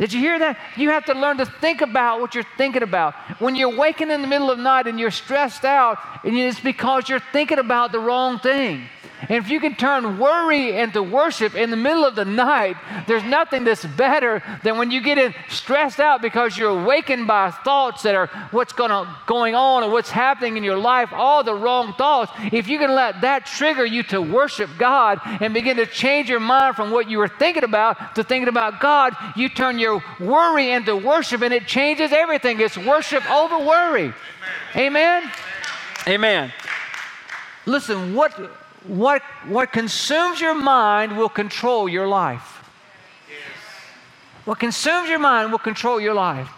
Did 0.00 0.14
you 0.14 0.20
hear 0.20 0.38
that? 0.38 0.58
You 0.78 0.88
have 0.92 1.04
to 1.04 1.12
learn 1.12 1.36
to 1.36 1.44
think 1.44 1.82
about 1.82 2.22
what 2.22 2.34
you're 2.34 2.46
thinking 2.56 2.82
about. 2.82 3.12
When 3.38 3.54
you're 3.54 3.76
waking 3.76 4.10
in 4.10 4.22
the 4.22 4.26
middle 4.26 4.50
of 4.50 4.56
the 4.56 4.64
night 4.64 4.86
and 4.86 4.98
you're 4.98 5.10
stressed 5.10 5.62
out, 5.62 5.98
and 6.24 6.34
it's 6.38 6.58
because 6.58 7.06
you're 7.10 7.22
thinking 7.34 7.58
about 7.58 7.92
the 7.92 8.00
wrong 8.00 8.38
thing. 8.38 8.88
And 9.28 9.44
if 9.44 9.50
you 9.50 9.60
can 9.60 9.74
turn 9.74 10.18
worry 10.18 10.78
into 10.78 11.02
worship 11.02 11.54
in 11.54 11.70
the 11.70 11.76
middle 11.76 12.04
of 12.04 12.14
the 12.14 12.24
night, 12.24 12.76
there's 13.06 13.24
nothing 13.24 13.64
that's 13.64 13.84
better 13.84 14.42
than 14.62 14.78
when 14.78 14.90
you 14.90 15.00
get 15.00 15.18
in 15.18 15.34
stressed 15.48 16.00
out 16.00 16.22
because 16.22 16.56
you're 16.56 16.80
awakened 16.82 17.26
by 17.26 17.50
thoughts 17.50 18.02
that 18.02 18.14
are 18.14 18.28
what's 18.50 18.72
gonna, 18.72 19.16
going 19.26 19.54
on 19.54 19.82
or 19.84 19.90
what's 19.90 20.10
happening 20.10 20.56
in 20.56 20.64
your 20.64 20.78
life, 20.78 21.10
all 21.12 21.44
the 21.44 21.54
wrong 21.54 21.92
thoughts. 21.94 22.32
If 22.52 22.68
you 22.68 22.78
can 22.78 22.94
let 22.94 23.20
that 23.20 23.46
trigger 23.46 23.84
you 23.84 24.02
to 24.04 24.20
worship 24.20 24.70
God 24.78 25.20
and 25.24 25.52
begin 25.52 25.76
to 25.76 25.86
change 25.86 26.28
your 26.28 26.40
mind 26.40 26.76
from 26.76 26.90
what 26.90 27.08
you 27.08 27.18
were 27.18 27.28
thinking 27.28 27.64
about 27.64 28.14
to 28.14 28.24
thinking 28.24 28.48
about 28.48 28.80
God, 28.80 29.14
you 29.36 29.48
turn 29.48 29.78
your 29.78 30.02
worry 30.18 30.70
into 30.70 30.96
worship 30.96 31.42
and 31.42 31.52
it 31.52 31.66
changes 31.66 32.12
everything. 32.12 32.60
It's 32.60 32.78
worship 32.78 33.28
over 33.30 33.58
worry. 33.58 34.12
Amen. 34.76 35.22
Amen. 35.22 35.32
Amen. 36.08 36.52
Listen, 37.66 38.14
what 38.14 38.32
what, 38.84 39.22
what 39.46 39.72
consumes 39.72 40.40
your 40.40 40.54
mind 40.54 41.16
will 41.16 41.28
control 41.28 41.88
your 41.88 42.08
life. 42.08 42.56
What 44.44 44.58
consumes 44.58 45.08
your 45.08 45.18
mind 45.18 45.52
will 45.52 45.58
control 45.58 46.00
your 46.00 46.14
life. 46.14 46.48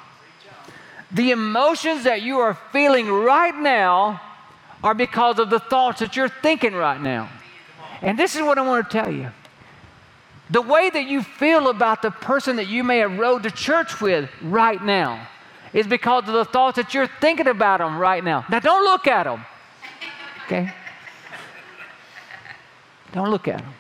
The 1.11 1.31
emotions 1.31 2.05
that 2.05 2.23
you 2.23 2.39
are 2.39 2.55
feeling 2.73 3.11
right 3.11 3.55
now 3.55 4.21
are 4.83 4.95
because 4.95 5.39
of 5.39 5.51
the 5.51 5.59
thoughts 5.59 6.01
that 6.01 6.17
you're 6.17 6.29
thinking 6.29 6.75
right 6.75 7.01
now. 7.01 7.29
And 8.01 8.19
this 8.19 8.35
is 8.35 8.43
what 8.43 8.59
I 8.59 8.63
want 8.63 8.89
to 8.89 8.99
tell 9.03 9.13
you. 9.13 9.31
The 10.51 10.63
way 10.63 10.91
that 10.91 11.07
you 11.07 11.23
feel 11.23 11.69
about 11.69 12.03
the 12.03 12.11
person 12.11 12.57
that 12.57 12.69
you 12.69 12.83
may 12.85 12.99
have 12.99 13.19
rode 13.19 13.43
to 13.45 13.51
church 13.51 14.01
with 14.01 14.31
right 14.43 14.83
now 14.83 15.29
is 15.73 15.87
because 15.87 16.29
of 16.29 16.35
the 16.35 16.45
thoughts 16.45 16.77
that 16.77 16.95
you're 16.95 17.07
thinking 17.21 17.47
about 17.49 17.79
them 17.79 17.99
right 17.99 18.23
now. 18.23 18.45
Now, 18.51 18.61
don't 18.61 18.85
look 18.85 19.07
at 19.07 19.25
them. 19.25 19.45
Okay? 20.45 20.73
Don't 23.13 23.31
look 23.31 23.49
at 23.49 23.59
them. 23.59 23.75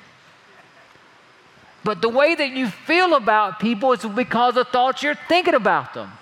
But 1.84 2.00
the 2.00 2.08
way 2.08 2.34
that 2.34 2.50
you 2.52 2.68
feel 2.68 3.14
about 3.14 3.58
people 3.58 3.92
is 3.92 4.04
because 4.04 4.56
of 4.56 4.68
thoughts 4.68 5.02
you're 5.02 5.18
thinking 5.28 5.54
about 5.54 5.94
them. 5.94 6.12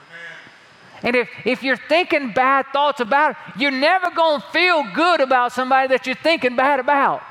And 1.02 1.16
if, 1.16 1.28
if 1.44 1.62
you're 1.62 1.76
thinking 1.76 2.32
bad 2.32 2.66
thoughts 2.72 3.00
about 3.00 3.30
it, 3.30 3.36
you're 3.58 3.70
never 3.70 4.10
going 4.10 4.40
to 4.40 4.46
feel 4.48 4.84
good 4.94 5.20
about 5.20 5.52
somebody 5.52 5.88
that 5.88 6.06
you're 6.06 6.16
thinking 6.16 6.56
bad 6.56 6.80
about. 6.80 7.22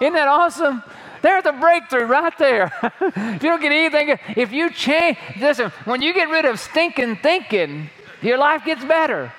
Isn't 0.00 0.14
that 0.14 0.28
awesome? 0.28 0.82
there's 1.24 1.46
a 1.46 1.52
breakthrough 1.52 2.04
right 2.04 2.36
there. 2.36 2.70
if 3.00 3.16
you 3.42 3.48
don't 3.48 3.62
get 3.62 3.72
anything, 3.72 4.18
if 4.36 4.52
you 4.52 4.70
change, 4.70 5.16
listen, 5.40 5.70
when 5.86 6.02
you 6.02 6.12
get 6.12 6.28
rid 6.28 6.44
of 6.44 6.60
stinking 6.60 7.16
thinking, 7.16 7.88
your 8.20 8.36
life 8.36 8.62
gets 8.66 8.84
better. 8.84 9.32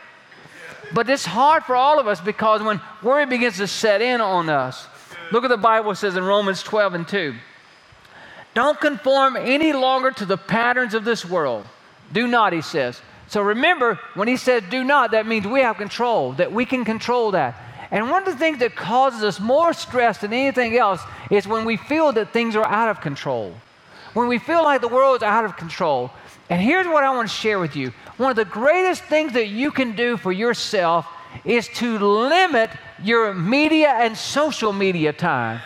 But 0.94 1.10
it's 1.10 1.26
hard 1.26 1.64
for 1.64 1.76
all 1.76 2.00
of 2.00 2.08
us 2.08 2.22
because 2.22 2.62
when 2.62 2.82
worry 3.02 3.26
begins 3.26 3.58
to 3.58 3.68
set 3.68 4.02
in 4.02 4.22
on 4.22 4.50
us, 4.50 4.88
look 5.32 5.44
at 5.44 5.50
the 5.50 5.58
Bible 5.58 5.96
says 5.96 6.16
in 6.16 6.24
Romans 6.24 6.64
12 6.64 6.94
and 6.94 7.08
2. 7.08 7.36
Don't 8.54 8.80
conform 8.80 9.36
any 9.36 9.74
longer 9.74 10.12
to 10.12 10.26
the 10.26 10.38
patterns 10.38 10.94
of 10.94 11.04
this 11.04 11.26
world. 11.26 11.66
Do 12.14 12.28
not, 12.28 12.54
he 12.54 12.62
says. 12.62 13.02
So 13.28 13.42
remember, 13.42 14.00
when 14.14 14.28
he 14.28 14.38
says 14.38 14.64
do 14.70 14.84
not, 14.84 15.12
that 15.12 15.28
means 15.28 15.48
we 15.48 15.62
have 15.62 15.78
control, 15.78 16.34
that 16.34 16.52
we 16.52 16.66
can 16.66 16.86
control 16.86 17.32
that. 17.32 17.56
And 17.92 18.10
one 18.10 18.24
of 18.24 18.34
the 18.34 18.38
things 18.38 18.60
that 18.60 18.76
causes 18.76 19.24
us 19.24 19.40
more 19.40 19.74
stress 19.74 20.20
than 20.20 20.34
anything 20.34 20.78
else 20.78 21.02
is 21.30 21.48
when 21.48 21.66
we 21.66 21.78
feel 21.78 22.12
that 22.14 22.32
things 22.32 22.56
are 22.56 22.66
out 22.66 22.90
of 22.90 23.02
control. 23.02 23.54
When 24.14 24.28
we 24.28 24.40
feel 24.40 24.64
like 24.64 24.82
the 24.82 24.88
world 24.88 25.18
is 25.18 25.24
out 25.24 25.46
of 25.46 25.58
control. 25.58 26.12
And 26.50 26.62
here's 26.62 26.88
what 26.88 27.04
I 27.04 27.14
want 27.14 27.28
to 27.28 27.36
share 27.36 27.60
with 27.60 27.76
you 27.76 27.92
one 28.18 28.30
of 28.30 28.36
the 28.36 28.46
greatest 28.46 29.04
things 29.04 29.34
that 29.34 29.48
you 29.48 29.72
can 29.72 29.96
do 29.96 30.18
for 30.18 30.32
yourself 30.32 31.08
is 31.44 31.68
to 31.68 32.00
limit 32.00 32.70
your 33.04 33.34
media 33.34 33.90
and 33.90 34.18
social 34.18 34.72
media 34.72 35.12
time 35.12 35.60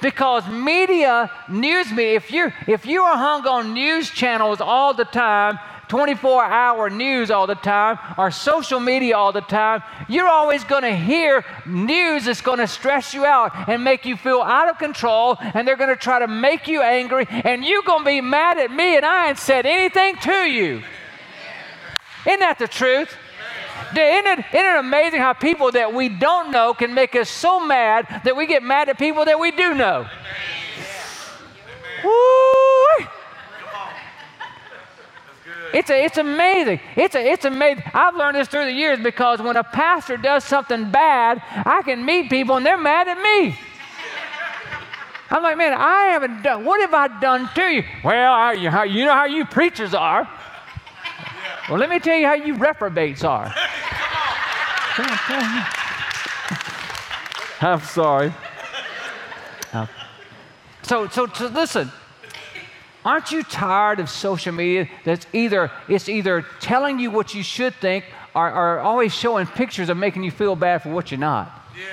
because 0.00 0.46
media, 0.48 1.30
news 1.48 1.90
media, 1.90 2.16
if 2.16 2.32
you 2.32 2.52
if 2.66 2.86
you 2.86 3.02
are 3.02 3.16
hung 3.16 3.46
on 3.46 3.74
news 3.74 4.10
channels 4.10 4.60
all 4.60 4.94
the 4.94 5.04
time, 5.04 5.58
24 5.88 6.44
hour 6.44 6.88
news 6.88 7.30
all 7.30 7.46
the 7.46 7.54
time, 7.56 7.98
or 8.16 8.30
social 8.30 8.80
media 8.80 9.16
all 9.16 9.32
the 9.32 9.40
time, 9.40 9.82
you're 10.08 10.28
always 10.28 10.62
going 10.64 10.82
to 10.84 10.94
hear 10.94 11.44
news 11.66 12.24
that's 12.24 12.40
going 12.40 12.58
to 12.58 12.66
stress 12.66 13.12
you 13.12 13.24
out 13.24 13.52
and 13.68 13.82
make 13.82 14.04
you 14.06 14.16
feel 14.16 14.40
out 14.40 14.70
of 14.70 14.78
control, 14.78 15.36
and 15.40 15.66
they're 15.66 15.76
going 15.76 15.90
to 15.90 15.96
try 15.96 16.20
to 16.20 16.28
make 16.28 16.68
you 16.68 16.80
angry, 16.80 17.26
and 17.28 17.64
you're 17.64 17.82
going 17.82 18.00
to 18.00 18.04
be 18.04 18.20
mad 18.20 18.58
at 18.58 18.70
me, 18.70 18.96
and 18.96 19.04
I 19.04 19.28
ain't 19.28 19.38
said 19.38 19.66
anything 19.66 20.16
to 20.18 20.48
you. 20.48 20.82
Isn't 22.26 22.40
that 22.40 22.58
the 22.58 22.68
truth? 22.68 23.16
Isn't 23.92 24.26
it, 24.26 24.38
isn't 24.52 24.66
it 24.66 24.78
amazing 24.78 25.20
how 25.20 25.32
people 25.32 25.72
that 25.72 25.92
we 25.92 26.08
don't 26.08 26.52
know 26.52 26.74
can 26.74 26.94
make 26.94 27.16
us 27.16 27.28
so 27.28 27.64
mad 27.64 28.06
that 28.24 28.36
we 28.36 28.46
get 28.46 28.62
mad 28.62 28.88
at 28.88 28.98
people 28.98 29.24
that 29.24 29.40
we 29.40 29.50
do 29.50 29.74
know? 29.74 30.06
Woo! 32.04 33.06
It's, 35.72 35.88
a, 35.88 36.04
it's 36.04 36.18
amazing. 36.18 36.80
It's, 36.96 37.14
a, 37.14 37.32
it's 37.32 37.44
amazing. 37.44 37.84
I've 37.94 38.16
learned 38.16 38.36
this 38.36 38.48
through 38.48 38.66
the 38.66 38.72
years 38.72 38.98
because 39.00 39.40
when 39.40 39.56
a 39.56 39.64
pastor 39.64 40.16
does 40.16 40.44
something 40.44 40.90
bad, 40.90 41.42
I 41.64 41.82
can 41.82 42.04
meet 42.04 42.28
people 42.28 42.56
and 42.56 42.66
they're 42.66 42.78
mad 42.78 43.08
at 43.08 43.20
me. 43.20 43.58
I'm 45.30 45.44
like, 45.44 45.56
man, 45.56 45.72
I 45.72 46.06
haven't 46.06 46.42
done, 46.42 46.64
what 46.64 46.80
have 46.80 46.92
I 46.92 47.20
done 47.20 47.48
to 47.54 47.62
you? 47.62 47.84
Well, 48.02 48.32
I, 48.32 48.52
you, 48.54 48.70
you 48.92 49.04
know 49.04 49.14
how 49.14 49.26
you 49.26 49.44
preachers 49.44 49.94
are. 49.94 50.28
Well, 51.70 51.78
let 51.78 51.88
me 51.88 52.00
tell 52.00 52.16
you 52.16 52.26
how 52.26 52.34
you 52.34 52.54
reprobates 52.56 53.22
are. 53.22 53.54
I'm 57.60 57.80
sorry. 57.80 58.32
So, 60.82 61.06
so, 61.06 61.28
so 61.28 61.46
listen. 61.46 61.92
Aren't 63.04 63.30
you 63.30 63.44
tired 63.44 64.00
of 64.00 64.10
social 64.10 64.52
media 64.52 64.88
that's 65.04 65.26
either 65.32 65.70
it's 65.88 66.08
either 66.08 66.44
telling 66.60 66.98
you 66.98 67.12
what 67.12 67.34
you 67.34 67.44
should 67.44 67.74
think 67.76 68.04
or, 68.34 68.52
or 68.52 68.80
always 68.80 69.14
showing 69.14 69.46
pictures 69.46 69.88
of 69.88 69.96
making 69.96 70.24
you 70.24 70.32
feel 70.32 70.56
bad 70.56 70.82
for 70.82 70.90
what 70.90 71.12
you're 71.12 71.20
not? 71.20 71.50
Yeah. 71.78 71.84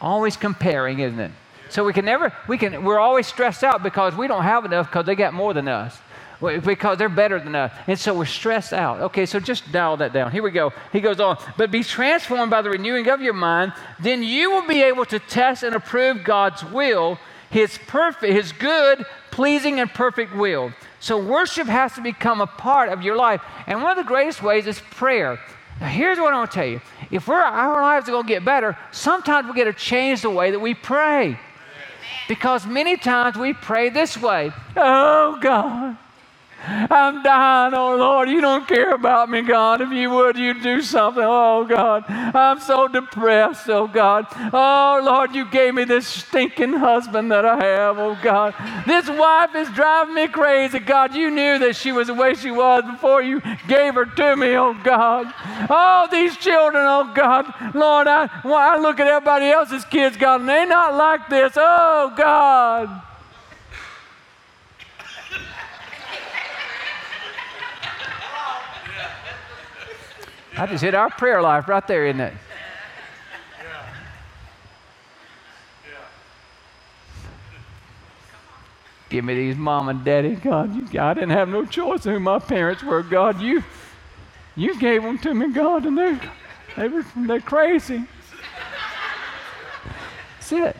Always 0.00 0.38
comparing, 0.38 1.00
isn't 1.00 1.20
it? 1.20 1.30
So 1.68 1.84
we 1.84 1.92
can 1.92 2.06
never 2.06 2.32
we 2.48 2.56
can 2.56 2.82
we're 2.82 2.98
always 2.98 3.26
stressed 3.26 3.62
out 3.62 3.82
because 3.82 4.16
we 4.16 4.26
don't 4.26 4.42
have 4.42 4.64
enough 4.64 4.86
because 4.86 5.04
they 5.04 5.14
got 5.14 5.34
more 5.34 5.52
than 5.52 5.68
us 5.68 5.98
because 6.40 6.98
they're 6.98 7.08
better 7.08 7.38
than 7.38 7.54
us. 7.54 7.72
And 7.86 7.98
so 7.98 8.14
we're 8.14 8.24
stressed 8.24 8.72
out. 8.72 9.00
Okay, 9.00 9.26
so 9.26 9.40
just 9.40 9.70
dial 9.72 9.96
that 9.98 10.12
down. 10.12 10.32
Here 10.32 10.42
we 10.42 10.50
go. 10.50 10.72
He 10.92 11.00
goes 11.00 11.20
on, 11.20 11.38
but 11.56 11.70
be 11.70 11.82
transformed 11.82 12.50
by 12.50 12.62
the 12.62 12.70
renewing 12.70 13.08
of 13.08 13.20
your 13.20 13.34
mind, 13.34 13.72
then 14.00 14.22
you 14.22 14.50
will 14.50 14.66
be 14.66 14.82
able 14.82 15.04
to 15.06 15.18
test 15.18 15.62
and 15.62 15.74
approve 15.74 16.24
God's 16.24 16.64
will, 16.64 17.18
his 17.50 17.78
perfect, 17.86 18.32
his 18.32 18.52
good, 18.52 19.04
pleasing, 19.30 19.80
and 19.80 19.90
perfect 19.90 20.34
will. 20.34 20.72
So 21.00 21.18
worship 21.18 21.66
has 21.66 21.92
to 21.94 22.00
become 22.00 22.40
a 22.40 22.46
part 22.46 22.88
of 22.88 23.02
your 23.02 23.16
life. 23.16 23.42
And 23.66 23.82
one 23.82 23.96
of 23.96 24.04
the 24.04 24.08
greatest 24.08 24.42
ways 24.42 24.66
is 24.66 24.80
prayer. 24.90 25.38
Now, 25.80 25.88
here's 25.88 26.18
what 26.18 26.32
I 26.32 26.38
want 26.38 26.50
to 26.50 26.54
tell 26.54 26.66
you. 26.66 26.80
If 27.10 27.28
we're, 27.28 27.40
our 27.40 27.82
lives 27.82 28.08
are 28.08 28.12
going 28.12 28.24
to 28.24 28.28
get 28.28 28.44
better, 28.44 28.76
sometimes 28.92 29.48
we 29.48 29.54
got 29.54 29.64
to 29.64 29.72
change 29.72 30.22
the 30.22 30.30
way 30.30 30.50
that 30.50 30.58
we 30.58 30.74
pray. 30.74 31.38
Because 32.28 32.66
many 32.66 32.96
times 32.96 33.36
we 33.36 33.52
pray 33.52 33.90
this 33.90 34.16
way 34.16 34.52
Oh, 34.76 35.38
God, 35.40 35.96
I'm 36.66 37.22
dying, 37.22 37.74
oh 37.74 37.96
Lord. 37.96 38.28
You 38.30 38.40
don't 38.40 38.66
care 38.68 38.94
about 38.94 39.30
me, 39.30 39.42
God. 39.42 39.80
If 39.80 39.90
you 39.90 40.10
would, 40.10 40.38
you'd 40.38 40.62
do 40.62 40.82
something. 40.82 41.22
Oh 41.24 41.64
God, 41.64 42.04
I'm 42.08 42.60
so 42.60 42.88
depressed, 42.88 43.68
oh 43.68 43.86
God. 43.88 44.26
Oh 44.52 45.00
Lord, 45.04 45.34
you 45.34 45.44
gave 45.50 45.74
me 45.74 45.84
this 45.84 46.06
stinking 46.06 46.74
husband 46.74 47.30
that 47.32 47.44
I 47.44 47.62
have, 47.64 47.98
oh 47.98 48.18
God. 48.22 48.54
This 48.86 49.08
wife 49.08 49.54
is 49.54 49.70
driving 49.70 50.14
me 50.14 50.28
crazy, 50.28 50.78
God. 50.80 51.14
You 51.14 51.30
knew 51.30 51.58
that 51.60 51.76
she 51.76 51.92
was 51.92 52.08
the 52.08 52.14
way 52.14 52.34
she 52.34 52.50
was 52.50 52.84
before 52.84 53.22
you 53.22 53.40
gave 53.68 53.94
her 53.94 54.06
to 54.06 54.36
me, 54.36 54.56
oh 54.56 54.74
God. 54.84 55.32
Oh, 55.70 56.08
these 56.10 56.36
children, 56.36 56.84
oh 56.86 57.12
God. 57.14 57.46
Lord, 57.74 58.06
I, 58.08 58.28
well, 58.44 58.54
I 58.56 58.76
look 58.78 59.00
at 59.00 59.06
everybody 59.06 59.46
else's 59.50 59.84
kids, 59.84 60.16
God, 60.16 60.40
and 60.40 60.48
they're 60.48 60.66
not 60.66 60.94
like 60.94 61.28
this. 61.28 61.54
Oh 61.56 62.12
God. 62.16 63.02
I 70.56 70.66
just 70.66 70.84
hit 70.84 70.94
our 70.94 71.10
prayer 71.10 71.42
life 71.42 71.66
right 71.66 71.86
there, 71.86 72.06
isn't 72.06 72.20
it? 72.20 72.34
Give 79.10 79.24
me 79.24 79.34
these 79.34 79.56
mom 79.56 79.88
and 79.88 80.04
daddy, 80.04 80.34
God. 80.34 80.74
You, 80.74 81.00
I 81.00 81.14
didn't 81.14 81.30
have 81.30 81.48
no 81.48 81.64
choice 81.64 82.04
who 82.04 82.18
my 82.18 82.38
parents 82.38 82.82
were, 82.82 83.02
God. 83.02 83.40
You, 83.40 83.62
you 84.56 84.78
gave 84.78 85.02
them 85.02 85.18
to 85.18 85.34
me, 85.34 85.52
God, 85.52 85.86
and 85.86 85.96
they, 85.96 86.18
they 86.76 86.88
were, 86.88 87.04
they're 87.16 87.40
crazy. 87.40 88.04
That's 90.34 90.52
it. 90.52 90.76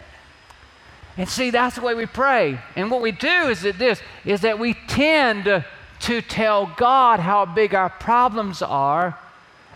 And 1.16 1.28
see, 1.28 1.50
that's 1.50 1.76
the 1.76 1.83
way 1.83 1.95
we 1.95 2.07
pray. 2.07 2.61
And 2.75 2.90
what 2.90 3.02
we 3.02 3.12
do 3.12 3.49
is 3.49 3.62
that 3.62 3.78
this 3.78 4.00
is 4.25 4.40
that 4.40 4.59
we 4.59 4.75
tend 4.88 5.45
to, 5.45 5.64
to 6.00 6.21
tell 6.21 6.73
God 6.76 7.21
how 7.21 7.45
big 7.45 7.75
our 7.75 7.90
problems 7.90 8.62
are 8.62 9.19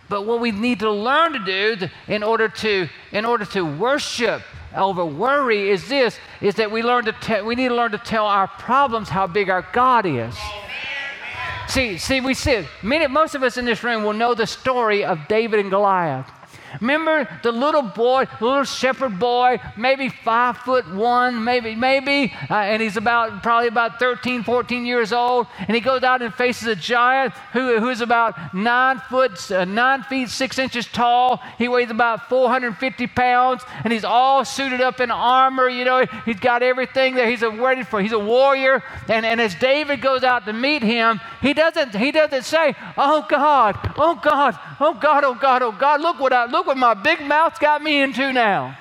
but 0.08 0.26
what 0.26 0.40
we 0.40 0.50
need 0.50 0.80
to 0.80 0.90
learn 0.90 1.32
to 1.32 1.38
do 1.38 1.88
in 2.06 2.22
order 2.22 2.48
to, 2.48 2.88
in 3.12 3.24
order 3.24 3.44
to 3.46 3.62
worship 3.62 4.42
over 4.76 5.04
worry 5.04 5.70
is 5.70 5.88
this, 5.88 6.18
is 6.40 6.54
that 6.56 6.70
we, 6.70 6.82
learn 6.82 7.04
to 7.04 7.12
te- 7.12 7.42
we 7.42 7.54
need 7.54 7.68
to 7.68 7.74
learn 7.74 7.92
to 7.92 7.98
tell 7.98 8.26
our 8.26 8.48
problems 8.48 9.08
how 9.08 9.26
big 9.26 9.50
our 9.50 9.66
God 9.72 10.06
is. 10.06 10.36
See, 11.68 11.98
see, 11.98 12.20
we 12.20 12.34
see, 12.34 12.64
many, 12.82 13.06
most 13.06 13.34
of 13.34 13.42
us 13.42 13.56
in 13.58 13.64
this 13.64 13.84
room 13.84 14.02
will 14.02 14.14
know 14.14 14.34
the 14.34 14.46
story 14.46 15.04
of 15.04 15.18
David 15.28 15.60
and 15.60 15.70
Goliath. 15.70 16.30
Remember 16.80 17.28
the 17.42 17.52
little 17.52 17.82
boy, 17.82 18.26
little 18.40 18.64
shepherd 18.64 19.18
boy, 19.18 19.60
maybe 19.76 20.08
five 20.08 20.58
foot 20.58 20.88
one, 20.92 21.42
maybe, 21.42 21.74
maybe, 21.74 22.32
uh, 22.50 22.54
and 22.54 22.82
he's 22.82 22.96
about 22.96 23.42
probably 23.42 23.68
about 23.68 23.98
13, 23.98 24.42
14 24.42 24.86
years 24.86 25.12
old, 25.12 25.46
and 25.58 25.74
he 25.74 25.80
goes 25.80 26.02
out 26.02 26.22
and 26.22 26.32
faces 26.34 26.68
a 26.68 26.76
giant 26.76 27.32
who, 27.52 27.80
who's 27.80 28.00
about 28.00 28.54
nine 28.54 29.00
foot, 29.08 29.50
uh, 29.50 29.64
nine 29.64 30.02
feet 30.04 30.28
six 30.28 30.58
inches 30.58 30.86
tall. 30.86 31.42
He 31.56 31.68
weighs 31.68 31.90
about 31.90 32.28
450 32.28 33.06
pounds, 33.08 33.62
and 33.84 33.92
he's 33.92 34.04
all 34.04 34.44
suited 34.44 34.80
up 34.80 35.00
in 35.00 35.10
armor. 35.10 35.68
You 35.68 35.84
know, 35.84 36.06
he's 36.24 36.40
got 36.40 36.62
everything 36.62 37.14
that 37.14 37.28
he's 37.28 37.42
ready 37.42 37.82
for. 37.82 38.00
He's 38.00 38.12
a 38.12 38.18
warrior, 38.18 38.82
and, 39.08 39.24
and 39.24 39.40
as 39.40 39.54
David 39.54 40.00
goes 40.00 40.22
out 40.22 40.44
to 40.46 40.52
meet 40.52 40.82
him, 40.82 41.20
he 41.40 41.54
doesn't 41.54 41.94
he 41.94 42.12
doesn't 42.12 42.44
say, 42.44 42.74
"Oh 42.96 43.26
God, 43.28 43.78
oh 43.96 44.14
God, 44.22 44.58
oh 44.80 44.94
God, 44.94 45.24
oh 45.24 45.34
God, 45.34 45.62
oh 45.62 45.72
God, 45.72 46.00
look 46.00 46.20
what 46.20 46.32
I 46.32 46.44
look." 46.46 46.57
Look 46.58 46.66
what 46.66 46.76
my 46.76 46.94
big 46.94 47.20
mouth's 47.20 47.58
got 47.58 47.82
me 47.82 48.02
into 48.02 48.32
now. 48.32 48.76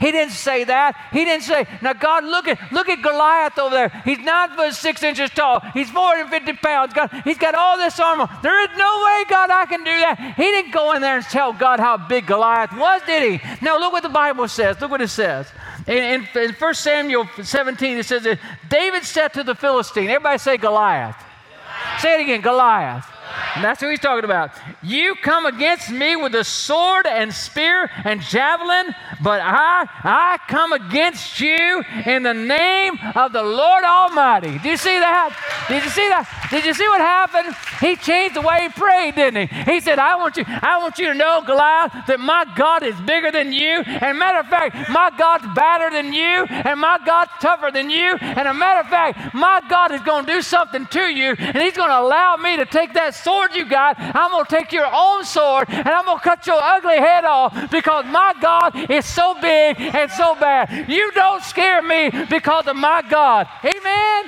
He 0.00 0.12
didn't 0.12 0.32
say 0.32 0.64
that. 0.64 0.94
He 1.12 1.24
didn't 1.24 1.44
say, 1.44 1.66
now 1.80 1.92
God, 1.92 2.24
look 2.24 2.46
at 2.46 2.58
look 2.72 2.88
at 2.88 3.02
Goliath 3.02 3.58
over 3.58 3.74
there. 3.74 4.02
He's 4.04 4.18
nine 4.18 4.50
foot 4.50 4.74
six 4.74 5.02
inches 5.02 5.30
tall. 5.30 5.60
He's 5.74 5.90
450 5.90 6.52
pounds. 6.54 6.92
God, 6.92 7.10
he's 7.24 7.38
got 7.38 7.54
all 7.54 7.78
this 7.78 7.98
armor. 7.98 8.28
There 8.42 8.62
is 8.62 8.68
no 8.76 9.04
way, 9.06 9.24
God, 9.28 9.50
I 9.50 9.66
can 9.66 9.80
do 9.80 9.90
that. 9.90 10.34
He 10.36 10.42
didn't 10.42 10.72
go 10.72 10.92
in 10.92 11.02
there 11.02 11.16
and 11.16 11.24
tell 11.24 11.52
God 11.52 11.80
how 11.80 11.96
big 11.96 12.26
Goliath 12.26 12.76
was, 12.76 13.00
did 13.06 13.40
he? 13.40 13.64
No, 13.64 13.78
look 13.78 13.92
what 13.92 14.02
the 14.02 14.08
Bible 14.08 14.46
says. 14.46 14.80
Look 14.80 14.90
what 14.90 15.00
it 15.00 15.08
says. 15.08 15.48
In, 15.86 15.96
in, 15.96 16.28
in 16.36 16.52
1 16.52 16.74
Samuel 16.74 17.28
17, 17.42 17.98
it 17.98 18.06
says 18.06 18.22
that 18.22 18.38
David 18.68 19.04
said 19.04 19.32
to 19.34 19.42
the 19.42 19.54
Philistine, 19.54 20.08
everybody 20.10 20.38
say 20.38 20.58
Goliath. 20.58 21.16
Goliath. 21.16 22.00
Say 22.00 22.14
it 22.14 22.20
again, 22.20 22.40
Goliath. 22.40 23.06
And 23.54 23.64
that's 23.64 23.80
who 23.80 23.90
he's 23.90 24.00
talking 24.00 24.24
about. 24.24 24.52
You 24.82 25.14
come 25.16 25.44
against 25.46 25.90
me 25.90 26.16
with 26.16 26.34
a 26.34 26.44
sword 26.44 27.06
and 27.06 27.32
spear 27.32 27.90
and 28.04 28.20
javelin, 28.22 28.94
but 29.22 29.40
I, 29.42 29.86
I 30.04 30.38
come 30.48 30.72
against 30.72 31.40
you 31.40 31.82
in 32.06 32.22
the 32.22 32.32
name 32.32 32.98
of 33.14 33.32
the 33.32 33.42
Lord 33.42 33.84
Almighty. 33.84 34.52
Did 34.58 34.64
you 34.64 34.76
see 34.76 34.98
that? 34.98 35.36
Did 35.68 35.84
you 35.84 35.90
see 35.90 36.08
that? 36.08 36.48
Did 36.50 36.64
you 36.64 36.74
see 36.74 36.88
what 36.88 37.00
happened? 37.00 37.54
He 37.80 37.96
changed 37.96 38.36
the 38.36 38.40
way 38.40 38.62
he 38.62 38.68
prayed, 38.68 39.16
didn't 39.16 39.48
he? 39.48 39.72
He 39.72 39.80
said, 39.80 39.98
I 39.98 40.16
want 40.16 40.36
you, 40.36 40.44
I 40.46 40.78
want 40.78 40.98
you 40.98 41.08
to 41.08 41.14
know, 41.14 41.42
Goliath, 41.44 41.92
that 42.06 42.20
my 42.20 42.46
God 42.56 42.82
is 42.82 42.98
bigger 43.02 43.30
than 43.30 43.52
you. 43.52 43.82
And 43.86 44.18
matter 44.18 44.38
of 44.38 44.46
fact, 44.46 44.88
my 44.90 45.10
God's 45.18 45.46
badder 45.54 45.94
than 45.94 46.12
you, 46.12 46.46
and 46.48 46.80
my 46.80 46.98
God's 47.04 47.32
tougher 47.40 47.70
than 47.70 47.90
you. 47.90 48.16
And 48.20 48.48
a 48.48 48.54
matter 48.54 48.80
of 48.80 48.88
fact, 48.88 49.34
my 49.34 49.60
God 49.68 49.92
is 49.92 50.00
going 50.02 50.26
to 50.26 50.32
do 50.32 50.42
something 50.42 50.86
to 50.86 51.02
you, 51.02 51.34
and 51.38 51.58
He's 51.58 51.76
going 51.76 51.90
to 51.90 51.98
allow 51.98 52.36
me 52.36 52.56
to 52.56 52.66
take 52.66 52.94
that 52.94 53.14
sword 53.14 53.41
you 53.54 53.68
got. 53.68 53.96
I'm 53.98 54.30
going 54.30 54.44
to 54.44 54.56
take 54.56 54.72
your 54.72 54.86
own 54.92 55.24
sword, 55.24 55.68
and 55.68 55.88
I'm 55.88 56.04
going 56.04 56.18
to 56.18 56.24
cut 56.24 56.46
your 56.46 56.60
ugly 56.60 56.98
head 56.98 57.24
off 57.24 57.70
because 57.70 58.04
my 58.06 58.34
God 58.40 58.90
is 58.90 59.04
so 59.04 59.34
big 59.40 59.80
and 59.80 60.10
so 60.10 60.34
bad. 60.36 60.88
You 60.88 61.10
don't 61.12 61.42
scare 61.42 61.82
me 61.82 62.10
because 62.30 62.66
of 62.66 62.76
my 62.76 63.02
God. 63.02 63.48
Amen. 63.64 64.24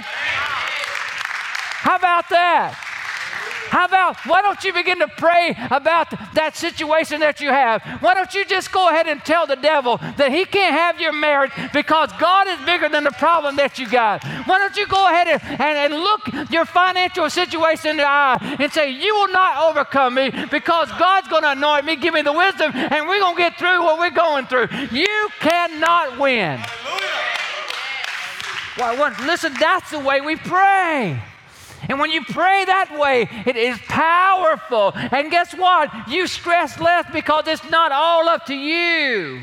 How 1.85 1.97
about 1.97 2.28
that? 2.30 2.84
How 3.71 3.87
about 3.87 4.16
why 4.26 4.42
don't 4.42 4.62
you 4.64 4.73
begin 4.73 4.99
to 5.00 5.09
pray 5.09 5.56
about 5.71 6.11
that 6.35 6.56
situation 6.56 7.21
that 7.21 7.40
you 7.40 7.49
have? 7.49 7.83
Why 8.00 8.14
don't 8.14 8.33
you 8.35 8.44
just 8.44 8.73
go 8.73 8.88
ahead 8.88 9.06
and 9.06 9.21
tell 9.25 9.47
the 9.47 9.56
devil 9.56 9.99
that 10.16 10.30
he 10.30 10.44
can't 10.44 10.75
have 10.75 11.00
your 11.00 11.12
marriage 11.12 11.52
because 11.73 12.11
God 12.21 12.47
is 12.49 12.59
bigger 12.64 12.88
than 12.88 13.04
the 13.04 13.12
problem 13.12 13.56
that 13.56 13.78
you 13.78 13.88
got? 13.88 14.25
Why 14.47 14.59
don't 14.59 14.76
you 14.76 14.87
go 14.87 15.09
ahead 15.09 15.28
and, 15.28 15.42
and, 15.61 15.92
and 15.92 15.94
look 15.94 16.50
your 16.50 16.64
financial 16.64 17.28
situation 17.30 17.92
in 17.92 17.97
the 17.99 18.06
eye 18.06 18.56
and 18.59 18.73
say, 18.73 18.90
You 18.90 19.14
will 19.14 19.33
not 19.33 19.71
overcome 19.71 20.14
me 20.14 20.30
because 20.50 20.88
God's 20.99 21.28
going 21.28 21.42
to 21.42 21.52
anoint 21.52 21.85
me, 21.85 21.97
give 21.97 22.14
me 22.14 22.23
the 22.23 22.33
wisdom, 22.33 22.73
and 22.75 23.09
we're 23.09 23.21
going 23.21 23.37
to 23.37 23.42
get 23.42 23.59
through 23.59 23.83
what 23.83 23.99
we're 23.99 24.11
going 24.11 24.47
through. 24.47 24.68
You 24.92 25.28
cannot 25.40 26.18
win. 26.18 26.61
Why 28.76 28.97
Well, 28.97 29.14
listen, 29.25 29.54
that's 29.59 29.90
the 29.90 30.00
way 30.00 30.21
we 30.21 30.37
pray. 30.37 31.23
And 31.88 31.99
when 31.99 32.11
you 32.11 32.25
pray 32.25 32.64
that 32.64 32.99
way, 32.99 33.29
it 33.47 33.57
is 33.57 33.79
powerful. 33.88 34.93
And 34.95 35.31
guess 35.31 35.55
what? 35.55 36.09
You 36.09 36.26
stress 36.26 36.79
less 36.81 37.07
because 37.12 37.47
it's 37.47 37.69
not 37.71 37.93
all 37.93 38.29
up 38.29 38.47
to 38.47 38.55
you. 38.55 39.41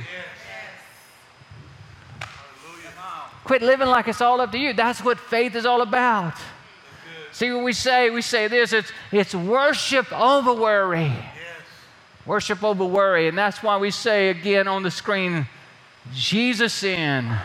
Quit 3.43 3.61
living 3.61 3.87
like 3.87 4.07
it's 4.07 4.21
all 4.21 4.39
up 4.39 4.51
to 4.51 4.57
you. 4.57 4.73
That's 4.73 5.03
what 5.03 5.19
faith 5.19 5.55
is 5.55 5.65
all 5.65 5.81
about. 5.81 6.35
See 7.31 7.51
what 7.51 7.63
we 7.63 7.73
say? 7.73 8.09
We 8.09 8.21
say 8.21 8.47
this 8.47 8.73
it's, 8.73 8.91
it's 9.11 9.33
worship 9.33 10.11
over 10.11 10.53
worry. 10.53 11.05
Yes. 11.05 11.25
Worship 12.25 12.63
over 12.63 12.85
worry. 12.85 13.27
And 13.27 13.37
that's 13.37 13.63
why 13.63 13.77
we 13.77 13.91
say 13.91 14.29
again 14.29 14.67
on 14.67 14.83
the 14.83 14.91
screen 14.91 15.47
Jesus 16.13 16.83
in 16.83 17.35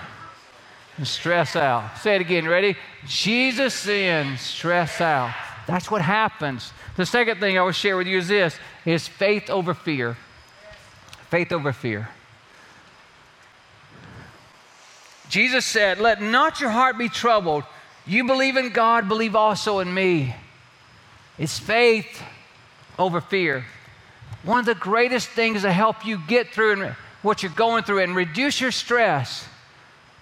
and 0.96 1.06
stress 1.06 1.56
out. 1.56 1.98
Say 1.98 2.16
it 2.16 2.20
again, 2.20 2.48
ready? 2.48 2.76
Jesus 3.06 3.86
in, 3.86 4.36
stress 4.38 5.00
out. 5.00 5.34
That's 5.66 5.90
what 5.90 6.02
happens. 6.02 6.72
The 6.96 7.04
second 7.04 7.40
thing 7.40 7.58
I 7.58 7.62
will 7.62 7.72
share 7.72 7.96
with 7.96 8.06
you 8.06 8.18
is 8.18 8.28
this 8.28 8.58
is 8.84 9.06
faith 9.06 9.50
over 9.50 9.74
fear. 9.74 10.16
Faith 11.30 11.52
over 11.52 11.72
fear. 11.72 12.08
Jesus 15.28 15.66
said, 15.66 15.98
Let 15.98 16.22
not 16.22 16.60
your 16.60 16.70
heart 16.70 16.96
be 16.96 17.08
troubled. 17.08 17.64
You 18.06 18.24
believe 18.24 18.56
in 18.56 18.70
God, 18.70 19.08
believe 19.08 19.34
also 19.34 19.80
in 19.80 19.92
me. 19.92 20.34
It's 21.38 21.58
faith 21.58 22.22
over 22.98 23.20
fear. 23.20 23.64
One 24.44 24.60
of 24.60 24.66
the 24.66 24.76
greatest 24.76 25.28
things 25.28 25.62
to 25.62 25.72
help 25.72 26.06
you 26.06 26.20
get 26.28 26.50
through 26.50 26.92
what 27.22 27.42
you're 27.42 27.50
going 27.52 27.82
through 27.82 27.98
and 28.04 28.14
reduce 28.14 28.60
your 28.60 28.70
stress 28.70 29.48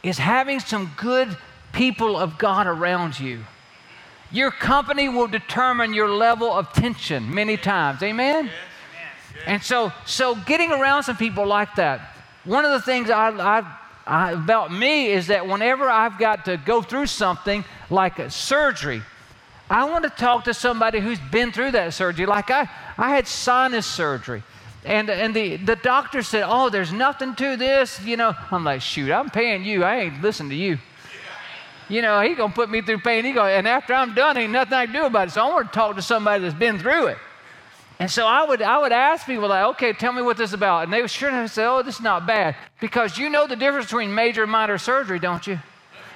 is 0.05 0.19
having 0.19 0.61
some 0.61 0.93
good 0.97 1.37
people 1.73 2.17
of 2.17 2.39
God 2.39 2.67
around 2.67 3.19
you. 3.19 3.41
Your 4.31 4.51
company 4.51 5.09
will 5.09 5.27
determine 5.27 5.95
your 5.95 6.11
level 6.11 6.53
of 6.53 6.73
tension 6.73 7.35
many 7.35 7.57
times. 7.57 8.03
Amen? 8.03 8.51
And 9.47 9.63
so, 9.63 9.93
so 10.07 10.35
getting 10.47 10.71
around 10.71 11.03
some 11.05 11.17
people 11.17 11.47
like 11.47 11.75
that, 11.77 12.17
one 12.45 12.65
of 12.65 12.73
the 12.73 12.81
things 12.81 13.11
I, 13.11 13.31
I, 13.31 13.77
I, 14.07 14.33
about 14.33 14.73
me 14.73 15.07
is 15.07 15.29
that 15.29 15.47
whenever 15.47 15.89
I've 15.89 16.19
got 16.19 16.45
to 16.45 16.57
go 16.57 16.83
through 16.83 17.07
something 17.07 17.65
like 17.91 18.19
a 18.19 18.31
surgery, 18.31 19.03
I 19.71 19.85
want 19.85 20.05
to 20.05 20.11
talk 20.11 20.45
to 20.45 20.55
somebody 20.55 21.01
who's 21.01 21.19
been 21.19 21.53
through 21.53 21.73
that 21.73 21.95
surgery. 21.95 22.27
Like 22.27 22.51
I, 22.51 22.69
I 22.99 23.11
had 23.11 23.27
sinus 23.27 23.87
surgery. 23.87 24.43
And, 24.85 25.09
and 25.09 25.35
the, 25.35 25.57
the 25.57 25.77
doctor 25.77 26.23
said, 26.23 26.45
Oh, 26.47 26.69
there's 26.69 26.93
nothing 26.93 27.35
to 27.37 27.57
this. 27.57 28.01
You 28.03 28.17
know, 28.17 28.35
I'm 28.51 28.65
like, 28.65 28.83
Shoot, 28.83 29.11
I'm 29.11 29.31
paying 29.31 29.65
you. 29.65 29.85
I 29.85 29.97
ain't 30.01 30.23
listening 30.23 30.51
to 30.51 30.57
you. 30.57 30.79
You 31.89 32.03
know, 32.03 32.21
he's 32.23 32.37
going 32.37 32.51
to 32.51 32.55
put 32.55 32.71
me 32.71 32.81
through 32.81 33.01
pain. 33.01 33.25
He 33.25 33.33
go, 33.33 33.45
and 33.45 33.69
after 33.69 33.93
I'm 33.93 34.15
done, 34.15 34.37
ain't 34.37 34.53
nothing 34.53 34.73
I 34.73 34.87
can 34.87 34.95
do 34.95 35.05
about 35.05 35.29
it. 35.29 35.31
So 35.33 35.45
I 35.45 35.53
want 35.53 35.71
to 35.71 35.75
talk 35.75 35.97
to 35.97 36.03
somebody 36.03 36.43
that's 36.43 36.55
been 36.55 36.79
through 36.79 37.09
it. 37.09 37.19
And 37.99 38.11
so 38.11 38.27
I 38.27 38.45
would, 38.45 38.63
I 38.63 38.79
would 38.79 38.93
ask 38.93 39.27
people, 39.27 39.49
like, 39.49 39.65
okay, 39.75 39.93
tell 39.93 40.13
me 40.13 40.23
what 40.23 40.37
this 40.37 40.51
is 40.51 40.55
about. 40.55 40.85
And 40.85 40.93
they 40.93 41.03
would 41.03 41.11
sure 41.11 41.29
enough 41.29 41.51
say, 41.53 41.65
oh, 41.65 41.83
this 41.83 41.97
is 41.97 42.01
not 42.01 42.27
bad. 42.27 42.57
Because 42.81 43.19
you 43.19 43.29
know 43.29 43.47
the 43.47 43.55
difference 43.55 43.87
between 43.87 44.15
major 44.15 44.43
and 44.43 44.51
minor 44.53 44.79
surgery, 44.79 45.19
don't 45.19 45.47
you? 45.47 45.59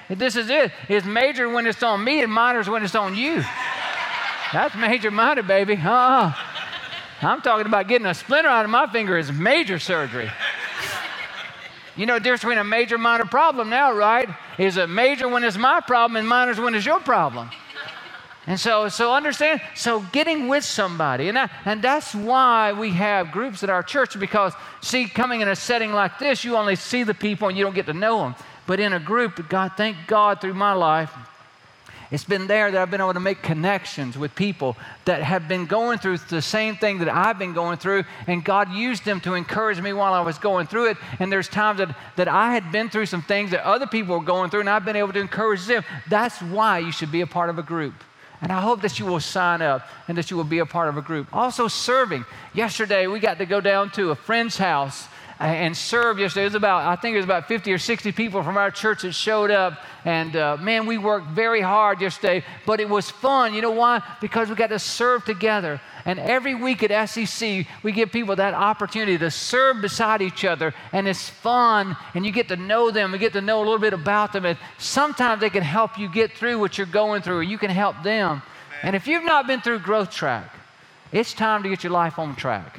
This 0.09 0.37
is 0.37 0.49
it. 0.49 0.73
It's 0.89 1.07
major 1.07 1.49
when 1.51 1.67
it's 1.67 1.83
on 1.83 2.03
me 2.03 2.23
and 2.23 2.33
minor 2.33 2.61
is 2.61 2.69
when 2.69 2.83
it's 2.83 2.95
on 2.95 3.15
you. 3.15 3.45
That's 4.53 4.75
major 4.75 5.11
minor, 5.11 5.43
baby. 5.43 5.77
Uh-uh. 5.77 6.33
I'm 7.21 7.41
talking 7.41 7.67
about 7.67 7.89
getting 7.89 8.07
a 8.07 8.15
splinter 8.15 8.49
out 8.49 8.65
of 8.65 8.71
my 8.71 8.87
finger 8.91 9.19
is 9.19 9.33
major 9.33 9.79
surgery. 9.79 10.31
You 11.97 12.07
know 12.07 12.15
the 12.15 12.21
difference 12.21 12.43
between 12.43 12.59
a 12.59 12.65
major 12.65 12.97
minor 12.97 13.25
problem 13.25 13.71
now, 13.71 13.93
right? 13.93 14.29
Is 14.57 14.77
a 14.77 14.87
major 14.87 15.29
when 15.29 15.43
it's 15.43 15.57
my 15.57 15.81
problem 15.81 16.17
and 16.17 16.29
minor 16.29 16.55
when 16.63 16.77
it's 16.77 16.87
your 16.87 17.01
problem. 17.01 17.51
And 18.47 18.59
so, 18.59 18.89
so 18.89 19.13
understand, 19.13 19.61
so 19.75 20.01
getting 20.13 20.49
with 20.49 20.65
somebody, 20.65 21.29
and, 21.29 21.37
that, 21.37 21.51
and 21.67 21.83
that's 21.83 22.15
why 22.15 22.73
we 22.73 22.93
have 22.93 23.31
groups 23.31 23.63
at 23.63 23.69
our 23.69 23.83
church 23.83 24.19
because, 24.19 24.55
see, 24.81 25.07
coming 25.07 25.43
in 25.43 25.49
a 25.49 25.57
setting 25.57 25.93
like 25.93 26.19
this, 26.19 26.45
you 26.45 26.57
only 26.57 26.75
see 26.75 27.03
the 27.03 27.13
people 27.13 27.49
and 27.49 27.59
you 27.59 27.65
don't 27.65 27.75
get 27.75 27.85
to 27.87 27.93
know 27.93 28.21
them. 28.21 28.35
But 28.67 28.81
in 28.81 28.95
a 28.95 29.01
group, 29.01 29.51
God, 29.51 29.73
thank 29.77 29.99
God 30.07 30.41
through 30.41 30.55
my 30.55 30.73
life, 30.73 31.13
it's 32.11 32.25
been 32.25 32.47
there 32.47 32.71
that 32.71 32.81
I've 32.81 32.91
been 32.91 33.03
able 33.03 33.15
to 33.15 33.21
make 33.21 33.43
connections 33.43 34.17
with 34.17 34.35
people 34.35 34.77
that 35.05 35.23
have 35.23 35.47
been 35.47 35.67
going 35.67 35.99
through 35.99 36.19
the 36.19 36.41
same 36.41 36.77
thing 36.77 36.99
that 37.01 37.09
I've 37.09 37.39
been 37.39 37.53
going 37.53 37.77
through, 37.77 38.05
and 38.27 38.43
God 38.43 38.73
used 38.73 39.05
them 39.05 39.21
to 39.23 39.35
encourage 39.35 39.81
me 39.81 39.93
while 39.93 40.15
I 40.15 40.23
was 40.23 40.39
going 40.39 40.67
through 40.67 40.91
it. 40.91 40.97
And 41.19 41.31
there's 41.31 41.49
times 41.49 41.79
that, 41.79 41.95
that 42.17 42.29
I 42.29 42.55
had 42.55 42.73
been 42.73 42.89
through 42.89 43.07
some 43.07 43.23
things 43.23 43.51
that 43.51 43.63
other 43.65 43.87
people 43.87 44.19
were 44.19 44.25
going 44.25 44.49
through, 44.51 44.61
and 44.61 44.71
I've 44.71 44.87
been 44.87 44.97
able 44.97 45.13
to 45.13 45.21
encourage 45.21 45.67
them. 45.67 45.85
That's 46.09 46.41
why 46.41 46.79
you 46.79 46.93
should 46.93 47.13
be 47.13 47.21
a 47.21 47.27
part 47.27 47.51
of 47.51 47.59
a 47.59 47.63
group. 47.63 47.95
And 48.41 48.53
I 48.53 48.61
hope 48.61 48.83
that 48.83 48.99
you 48.99 49.07
will 49.07 49.21
sign 49.21 49.63
up 49.63 49.89
and 50.07 50.17
that 50.17 50.31
you 50.31 50.37
will 50.37 50.45
be 50.45 50.61
a 50.61 50.67
part 50.67 50.89
of 50.89 50.97
a 50.97 51.03
group. 51.03 51.27
Also, 51.33 51.67
serving. 51.67 52.25
Yesterday, 52.55 53.07
we 53.07 53.19
got 53.19 53.39
to 53.39 53.47
go 53.47 53.61
down 53.61 53.91
to 53.93 54.13
a 54.13 54.15
friend's 54.15 54.57
house 54.57 55.09
and 55.41 55.77
serve 55.77 56.19
yesterday. 56.19 56.43
It 56.43 56.47
was 56.47 56.55
about, 56.55 56.85
I 56.85 57.01
think 57.01 57.15
it 57.15 57.19
was 57.19 57.25
about 57.25 57.47
50 57.47 57.73
or 57.73 57.79
60 57.79 58.13
people 58.13 58.43
from 58.43 58.57
our 58.57 58.71
church 58.71 59.03
that 59.03 59.13
showed 59.13 59.51
up. 59.51 59.81
And 60.05 60.35
uh, 60.35 60.57
man, 60.57 60.87
we 60.87 60.99
worked 60.99 61.29
very 61.29 61.61
hard 61.61 62.01
yesterday, 62.01 62.45
but 62.67 62.81
it 62.81 62.89
was 62.89 63.09
fun. 63.09 63.55
You 63.55 63.63
know 63.63 63.71
why? 63.71 64.03
Because 64.21 64.49
we 64.49 64.57
got 64.57 64.71
to 64.71 64.79
serve 64.79 65.25
together. 65.25 65.81
And 66.05 66.19
every 66.19 66.55
week 66.55 66.83
at 66.83 66.91
SCC, 66.91 67.67
we 67.83 67.93
give 67.93 68.11
people 68.11 68.35
that 68.37 68.55
opportunity 68.55 69.19
to 69.19 69.31
serve 69.31 69.81
beside 69.81 70.23
each 70.23 70.45
other. 70.45 70.75
And 70.93 71.07
it's 71.07 71.29
fun, 71.29 71.97
and 72.15 72.27
you 72.27 72.33
get 72.33 72.49
to 72.49 72.57
know 72.57 72.91
them, 72.91 73.13
and 73.13 73.21
get 73.21 73.33
to 73.35 73.41
know 73.41 73.59
a 73.59 73.65
little 73.65 73.79
bit 73.79 73.93
about 73.93 74.33
them. 74.33 74.45
And 74.45 74.59
sometimes 74.79 75.41
they 75.41 75.51
can 75.51 75.63
help 75.63 75.99
you 75.99 76.09
get 76.09 76.33
through 76.33 76.59
what 76.59 76.79
you're 76.79 76.87
going 76.87 77.23
through, 77.23 77.39
or 77.39 77.43
you 77.43 77.59
can 77.59 77.71
help 77.71 78.03
them. 78.03 78.43
And 78.83 78.97
if 78.97 79.07
you've 79.07 79.25
not 79.25 79.47
been 79.47 79.61
through 79.61 79.81
Growth 79.81 80.11
Track, 80.11 80.53
it's 81.13 81.33
time 81.33 81.63
to 81.63 81.69
get 81.69 81.85
your 81.85 81.93
life 81.93 82.19
on 82.19 82.37
track 82.37 82.78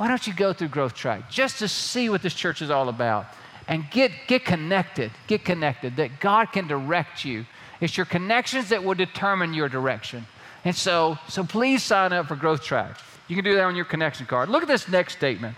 why 0.00 0.08
don't 0.08 0.26
you 0.26 0.32
go 0.32 0.54
through 0.54 0.68
Growth 0.68 0.94
Track 0.94 1.28
just 1.28 1.58
to 1.58 1.68
see 1.68 2.08
what 2.08 2.22
this 2.22 2.32
church 2.32 2.62
is 2.62 2.70
all 2.70 2.88
about 2.88 3.26
and 3.68 3.84
get, 3.90 4.10
get 4.28 4.46
connected, 4.46 5.10
get 5.26 5.44
connected, 5.44 5.96
that 5.96 6.20
God 6.20 6.52
can 6.52 6.66
direct 6.66 7.22
you. 7.22 7.44
It's 7.82 7.98
your 7.98 8.06
connections 8.06 8.70
that 8.70 8.82
will 8.82 8.94
determine 8.94 9.52
your 9.52 9.68
direction. 9.68 10.24
And 10.64 10.74
so, 10.74 11.18
so 11.28 11.44
please 11.44 11.82
sign 11.82 12.14
up 12.14 12.28
for 12.28 12.34
Growth 12.34 12.62
Track. 12.62 12.96
You 13.28 13.36
can 13.36 13.44
do 13.44 13.54
that 13.56 13.62
on 13.64 13.76
your 13.76 13.84
connection 13.84 14.24
card. 14.24 14.48
Look 14.48 14.62
at 14.62 14.68
this 14.68 14.88
next 14.88 15.18
statement. 15.18 15.54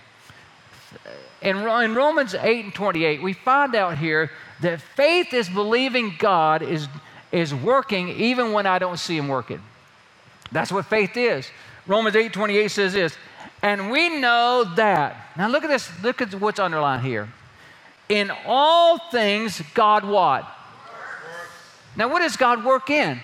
In, 1.41 1.59
in 1.59 1.95
Romans 1.95 2.35
8 2.35 2.65
and 2.65 2.75
28, 2.75 3.23
we 3.23 3.35
find 3.35 3.77
out 3.77 3.97
here 3.97 4.29
that 4.61 4.81
faith 4.81 5.33
is 5.33 5.49
believing 5.49 6.17
God 6.19 6.63
is, 6.63 6.89
is 7.31 7.55
working 7.55 8.09
even 8.09 8.51
when 8.51 8.67
I 8.67 8.81
don't 8.81 8.99
see 8.99 9.17
Him 9.17 9.29
working. 9.29 9.63
That's 10.51 10.73
what 10.73 10.87
faith 10.87 11.17
is. 11.17 11.49
Romans 11.87 12.17
8 12.17 12.33
28 12.33 12.69
says 12.69 12.93
this 12.93 13.17
and 13.63 13.91
we 13.91 14.21
know 14.21 14.65
that. 14.77 15.31
Now 15.37 15.49
look 15.49 15.65
at 15.65 15.71
this, 15.71 15.91
look 16.03 16.21
at 16.21 16.35
what's 16.35 16.59
underlined 16.59 17.05
here. 17.05 17.29
In 18.09 18.31
all 18.47 18.99
things, 18.99 19.63
God 19.75 20.05
what? 20.05 20.47
Now, 21.95 22.09
what 22.09 22.21
does 22.21 22.37
God 22.37 22.65
work 22.65 22.89
in? 22.91 23.21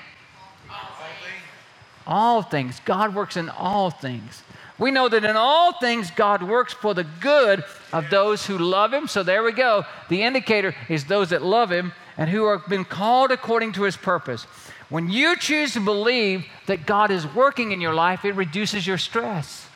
all 2.09 2.43
things. 2.43 2.81
God 2.85 3.15
works 3.15 3.37
in 3.37 3.51
all 3.51 3.91
things. 3.91 4.43
We 4.79 4.91
know 4.91 5.09
that 5.09 5.25
in 5.25 5.37
all 5.37 5.73
things 5.79 6.11
God 6.11 6.43
works 6.43 6.73
for 6.73 6.95
the 6.95 7.05
good 7.05 7.63
of 7.93 8.11
those 8.11 8.47
who 8.47 8.57
love 8.57 8.93
Him. 8.93 9.07
So 9.07 9.23
there 9.23 9.43
we 9.43 9.53
go. 9.53 9.85
The 10.09 10.23
indicator 10.23 10.75
is 10.89 11.05
those 11.05 11.31
that 11.31 11.43
love 11.43 11.71
Him 11.71 11.93
and 12.17 12.31
who 12.31 12.49
have 12.49 12.67
been 12.69 12.85
called 12.85 13.31
according 13.31 13.73
to 13.73 13.83
His 13.83 13.97
purpose. 13.97 14.45
When 14.89 15.11
you 15.11 15.37
choose 15.37 15.75
to 15.75 15.81
believe 15.81 16.47
that 16.67 16.87
God 16.87 17.11
is 17.11 17.27
working 17.27 17.73
in 17.73 17.81
your 17.81 17.93
life, 17.93 18.25
it 18.25 18.33
reduces 18.33 18.87
your 18.87 18.99
stress. 18.99 19.68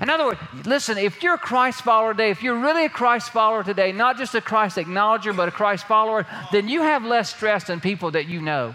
In 0.00 0.10
other 0.10 0.26
words, 0.26 0.40
listen, 0.64 0.98
if 0.98 1.22
you're 1.22 1.34
a 1.34 1.38
Christ 1.38 1.82
follower 1.82 2.12
today, 2.12 2.30
if 2.30 2.42
you're 2.42 2.58
really 2.58 2.84
a 2.84 2.88
Christ 2.88 3.30
follower 3.30 3.62
today, 3.62 3.92
not 3.92 4.18
just 4.18 4.34
a 4.34 4.40
Christ 4.40 4.76
acknowledger, 4.78 5.32
but 5.32 5.48
a 5.48 5.52
Christ 5.52 5.86
follower, 5.86 6.26
then 6.52 6.68
you 6.68 6.82
have 6.82 7.04
less 7.04 7.34
stress 7.34 7.64
than 7.64 7.80
people 7.80 8.10
that 8.12 8.26
you 8.26 8.40
know. 8.40 8.74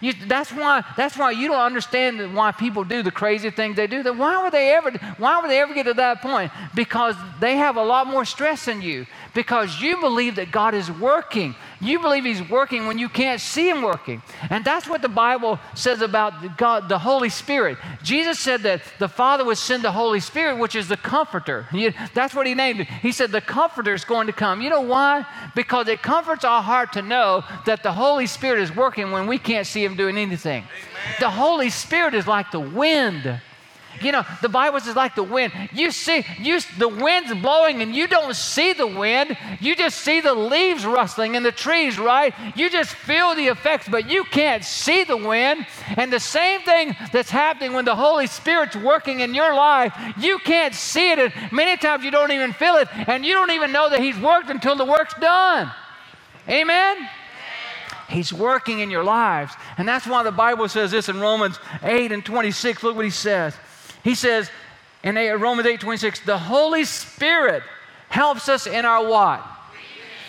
You, 0.00 0.12
that's 0.26 0.50
why 0.50 0.84
that's 0.96 1.16
why 1.16 1.30
you 1.30 1.48
don't 1.48 1.60
understand 1.60 2.34
why 2.34 2.52
people 2.52 2.84
do 2.84 3.02
the 3.02 3.10
crazy 3.10 3.50
things 3.50 3.76
they 3.76 3.86
do. 3.86 4.02
That 4.02 4.16
why 4.16 4.42
would 4.42 4.52
they 4.52 4.74
ever 4.74 4.90
why 5.18 5.40
would 5.40 5.50
they 5.50 5.60
ever 5.60 5.74
get 5.74 5.84
to 5.84 5.94
that 5.94 6.20
point? 6.20 6.50
Because 6.74 7.14
they 7.40 7.56
have 7.56 7.76
a 7.76 7.82
lot 7.82 8.06
more 8.06 8.24
stress 8.24 8.64
than 8.64 8.82
you. 8.82 9.06
Because 9.34 9.80
you 9.80 10.00
believe 10.00 10.36
that 10.36 10.50
God 10.50 10.74
is 10.74 10.90
working. 10.90 11.54
You 11.84 12.00
believe 12.00 12.24
He's 12.24 12.42
working 12.48 12.86
when 12.86 12.98
you 12.98 13.08
can't 13.08 13.40
see 13.40 13.68
Him 13.68 13.82
working. 13.82 14.22
And 14.50 14.64
that's 14.64 14.88
what 14.88 15.02
the 15.02 15.08
Bible 15.08 15.58
says 15.74 16.00
about 16.00 16.56
God, 16.56 16.88
the 16.88 16.98
Holy 16.98 17.28
Spirit. 17.28 17.78
Jesus 18.02 18.38
said 18.38 18.62
that 18.62 18.82
the 18.98 19.08
Father 19.08 19.44
would 19.44 19.58
send 19.58 19.84
the 19.84 19.92
Holy 19.92 20.20
Spirit, 20.20 20.58
which 20.58 20.74
is 20.74 20.88
the 20.88 20.96
comforter. 20.96 21.68
That's 22.14 22.34
what 22.34 22.46
He 22.46 22.54
named 22.54 22.80
it. 22.80 22.88
He 22.88 23.12
said 23.12 23.30
the 23.30 23.40
comforter 23.40 23.94
is 23.94 24.04
going 24.04 24.26
to 24.26 24.32
come. 24.32 24.62
You 24.62 24.70
know 24.70 24.80
why? 24.80 25.26
Because 25.54 25.88
it 25.88 26.02
comforts 26.02 26.44
our 26.44 26.62
heart 26.62 26.92
to 26.94 27.02
know 27.02 27.44
that 27.66 27.82
the 27.82 27.92
Holy 27.92 28.26
Spirit 28.26 28.60
is 28.60 28.74
working 28.74 29.10
when 29.10 29.26
we 29.26 29.38
can't 29.38 29.66
see 29.66 29.84
Him 29.84 29.96
doing 29.96 30.16
anything. 30.16 30.62
Amen. 30.62 31.16
The 31.20 31.30
Holy 31.30 31.70
Spirit 31.70 32.14
is 32.14 32.26
like 32.26 32.50
the 32.50 32.60
wind. 32.60 33.40
You 34.02 34.12
know, 34.12 34.24
the 34.42 34.48
Bible 34.48 34.80
says 34.80 34.96
like 34.96 35.14
the 35.14 35.22
wind. 35.22 35.52
You 35.72 35.90
see, 35.90 36.24
you, 36.38 36.60
the 36.78 36.88
wind's 36.88 37.34
blowing 37.34 37.82
and 37.82 37.94
you 37.94 38.06
don't 38.06 38.34
see 38.34 38.72
the 38.72 38.86
wind. 38.86 39.36
You 39.60 39.76
just 39.76 39.98
see 39.98 40.20
the 40.20 40.34
leaves 40.34 40.84
rustling 40.84 41.34
in 41.34 41.42
the 41.42 41.52
trees, 41.52 41.98
right? 41.98 42.34
You 42.56 42.70
just 42.70 42.94
feel 42.94 43.34
the 43.34 43.46
effects, 43.46 43.88
but 43.88 44.08
you 44.08 44.24
can't 44.24 44.64
see 44.64 45.04
the 45.04 45.16
wind. 45.16 45.66
And 45.96 46.12
the 46.12 46.20
same 46.20 46.60
thing 46.62 46.96
that's 47.12 47.30
happening 47.30 47.72
when 47.72 47.84
the 47.84 47.96
Holy 47.96 48.26
Spirit's 48.26 48.76
working 48.76 49.20
in 49.20 49.34
your 49.34 49.54
life, 49.54 49.94
you 50.18 50.38
can't 50.38 50.74
see 50.74 51.12
it. 51.12 51.18
And 51.18 51.52
many 51.52 51.76
times 51.76 52.04
you 52.04 52.10
don't 52.10 52.32
even 52.32 52.52
feel 52.52 52.76
it, 52.76 52.88
and 53.08 53.24
you 53.24 53.34
don't 53.34 53.50
even 53.50 53.72
know 53.72 53.88
that 53.90 54.00
He's 54.00 54.18
worked 54.18 54.50
until 54.50 54.76
the 54.76 54.84
work's 54.84 55.14
done. 55.14 55.70
Amen? 56.48 57.08
He's 58.08 58.32
working 58.32 58.80
in 58.80 58.90
your 58.90 59.04
lives. 59.04 59.54
And 59.78 59.88
that's 59.88 60.06
why 60.06 60.22
the 60.22 60.32
Bible 60.32 60.68
says 60.68 60.90
this 60.90 61.08
in 61.08 61.20
Romans 61.20 61.58
8 61.82 62.12
and 62.12 62.24
26. 62.24 62.82
Look 62.82 62.96
what 62.96 63.04
he 63.04 63.10
says. 63.10 63.56
He 64.04 64.14
says 64.14 64.50
in 65.02 65.16
Romans 65.16 65.66
8 65.66 65.80
26, 65.80 66.20
the 66.20 66.38
Holy 66.38 66.84
Spirit 66.84 67.62
helps 68.08 68.48
us 68.48 68.66
in 68.66 68.84
our 68.84 69.04
what? 69.04 69.44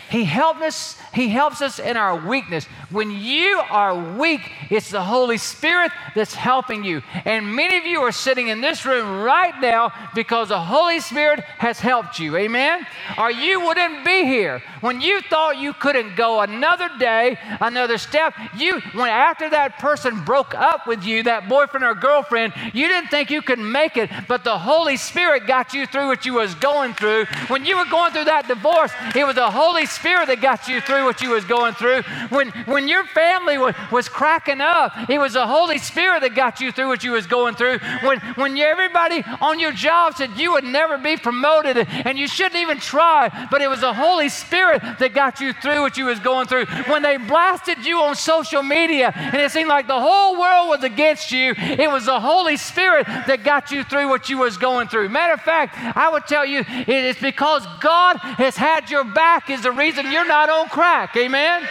He 0.10 0.24
helps 0.24 0.62
us, 0.62 0.98
he 1.16 1.30
helps 1.30 1.62
us 1.62 1.80
in 1.80 1.96
our 1.96 2.28
weakness. 2.28 2.66
When 2.92 3.10
you 3.10 3.62
are 3.70 4.18
weak, 4.18 4.42
it's 4.70 4.92
the 4.92 5.02
Holy 5.02 5.38
Spirit 5.38 5.94
that's 6.14 6.34
helping 6.34 6.84
you. 6.84 7.02
And 7.24 7.56
many 7.56 7.78
of 7.78 7.86
you 7.86 8.02
are 8.02 8.12
sitting 8.12 8.50
in 8.50 8.60
this 8.60 8.86
room 8.86 9.24
right 9.24 9.60
now 9.62 9.94
because 10.14 10.50
the 10.50 10.60
Holy 10.60 11.00
Spirit 11.00 11.40
has 11.40 11.80
helped 11.80 12.20
you. 12.20 12.36
Amen? 12.36 12.86
Or 13.18 13.32
you 13.32 13.62
wouldn't 13.62 14.04
be 14.04 14.26
here. 14.26 14.62
When 14.82 15.00
you 15.00 15.22
thought 15.22 15.58
you 15.58 15.72
couldn't 15.72 16.18
go 16.18 16.42
another 16.42 16.90
day, 17.00 17.38
another 17.62 17.98
step, 17.98 18.34
you 18.58 18.82
when 18.94 19.10
after 19.10 19.50
that 19.50 19.80
person 19.80 20.22
broke 20.26 20.54
up 20.54 20.86
with 20.86 21.06
you, 21.06 21.24
that 21.24 21.48
boyfriend 21.48 21.86
or 21.86 21.96
girlfriend, 21.96 22.52
you 22.74 22.90
didn't 22.90 23.10
think 23.10 23.32
you 23.32 23.42
could 23.42 23.60
make 23.60 23.96
it, 23.96 24.10
but 24.28 24.44
the 24.44 24.58
Holy 24.58 24.98
Spirit 24.98 25.48
got 25.48 25.74
you 25.74 25.86
through 25.86 26.08
what 26.08 26.26
you 26.26 26.34
was 26.34 26.56
going 26.56 26.94
through. 26.94 27.26
When 27.48 27.66
you 27.66 27.78
were 27.78 27.86
going 27.86 28.12
through 28.12 28.26
that 28.26 28.50
divorce, 28.50 28.92
it 29.16 29.26
was 29.26 29.36
the 29.36 29.50
Holy 29.50 29.86
Spirit 29.86 30.28
that 30.28 30.42
got 30.42 30.68
you 30.68 30.82
through 30.82 31.05
what 31.06 31.22
you 31.22 31.30
was 31.32 31.46
going 31.46 31.74
through. 31.74 32.02
When 32.30 32.50
when 32.66 32.88
your 32.88 33.06
family 33.06 33.58
was, 33.58 33.76
was 33.92 34.10
cracking 34.10 34.62
up, 34.62 35.10
it 35.10 35.20
was 35.20 35.34
the 35.34 35.48
Holy 35.48 35.78
Spirit 35.78 36.22
that 36.22 36.36
got 36.36 36.60
you 36.60 36.72
through 36.72 36.88
what 36.88 37.04
you 37.04 37.12
was 37.12 37.28
going 37.28 37.56
through. 37.56 37.80
When 38.04 38.20
when 38.36 38.58
everybody 38.58 39.24
on 39.42 39.60
your 39.60 39.72
job 39.72 40.16
said 40.16 40.32
you 40.38 40.52
would 40.54 40.64
never 40.64 40.98
be 40.98 41.18
promoted 41.18 41.78
and 41.78 42.18
you 42.18 42.28
shouldn't 42.28 42.62
even 42.62 42.80
try, 42.80 43.48
but 43.52 43.62
it 43.62 43.70
was 43.70 43.82
the 43.82 43.94
Holy 43.94 44.30
Spirit 44.30 44.82
that 45.00 45.14
got 45.14 45.40
you 45.40 45.54
through 45.54 45.82
what 45.82 45.98
you 45.98 46.06
was 46.06 46.20
going 46.20 46.48
through. 46.48 46.66
When 46.88 47.02
they 47.02 47.18
blasted 47.18 47.86
you 47.86 48.00
on 48.02 48.16
social 48.16 48.64
media 48.64 49.12
and 49.16 49.38
it 49.38 49.52
seemed 49.52 49.70
like 49.70 49.88
the 49.88 50.00
whole 50.00 50.40
world 50.40 50.70
was 50.70 50.84
against 50.84 51.32
you, 51.32 51.54
it 51.58 51.90
was 51.90 52.06
the 52.06 52.20
Holy 52.20 52.58
Spirit 52.58 53.06
that 53.06 53.44
got 53.44 53.72
you 53.72 53.84
through 53.84 54.10
what 54.10 54.30
you 54.30 54.38
was 54.40 54.58
going 54.58 54.88
through. 54.88 55.10
Matter 55.10 55.34
of 55.34 55.42
fact, 55.42 55.76
I 55.96 56.10
would 56.10 56.26
tell 56.28 56.46
you 56.46 56.60
it 56.60 56.90
is 56.90 57.18
because 57.18 57.66
God 57.80 58.18
has 58.18 58.58
had 58.58 58.90
your 58.90 59.04
back 59.04 59.50
is 59.50 59.62
the 59.62 59.72
reason 59.72 60.12
you're 60.12 60.28
not 60.28 60.50
on 60.50 60.68
crack. 60.70 60.95
Amen. 60.96 61.68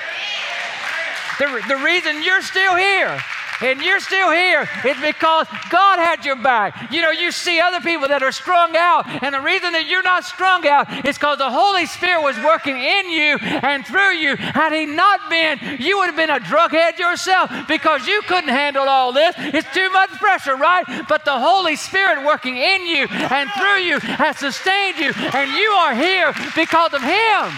The, 1.38 1.62
the 1.66 1.76
reason 1.76 2.22
you're 2.22 2.42
still 2.42 2.76
here 2.76 3.18
and 3.62 3.80
you're 3.80 4.00
still 4.00 4.30
here, 4.30 4.68
it's 4.84 5.00
because 5.00 5.46
God 5.70 5.98
had 5.98 6.26
your 6.26 6.36
back. 6.36 6.92
You 6.92 7.00
know, 7.00 7.10
you 7.10 7.32
see 7.32 7.58
other 7.58 7.80
people 7.80 8.06
that 8.08 8.22
are 8.22 8.32
strung 8.32 8.76
out, 8.76 9.06
and 9.22 9.34
the 9.34 9.40
reason 9.40 9.72
that 9.72 9.86
you're 9.86 10.02
not 10.02 10.24
strung 10.24 10.66
out 10.66 11.06
is 11.06 11.16
because 11.16 11.38
the 11.38 11.50
Holy 11.50 11.86
Spirit 11.86 12.22
was 12.22 12.36
working 12.44 12.76
in 12.76 13.08
you 13.08 13.38
and 13.40 13.86
through 13.86 14.12
you. 14.12 14.36
Had 14.36 14.74
He 14.74 14.84
not 14.84 15.30
been, 15.30 15.80
you 15.80 15.96
would 15.98 16.06
have 16.06 16.16
been 16.16 16.28
a 16.28 16.40
drughead 16.40 16.98
yourself 16.98 17.50
because 17.66 18.06
you 18.06 18.20
couldn't 18.28 18.50
handle 18.50 18.86
all 18.86 19.12
this. 19.12 19.34
It's 19.38 19.72
too 19.72 19.88
much 19.90 20.10
pressure, 20.20 20.56
right? 20.56 20.84
But 21.08 21.24
the 21.24 21.38
Holy 21.38 21.76
Spirit 21.76 22.26
working 22.26 22.58
in 22.58 22.86
you 22.86 23.06
and 23.08 23.48
through 23.56 23.80
you 23.80 23.98
has 24.00 24.36
sustained 24.36 24.98
you, 24.98 25.12
and 25.32 25.50
you 25.52 25.70
are 25.70 25.94
here 25.94 26.34
because 26.54 26.92
of 26.92 27.00
Him. 27.00 27.48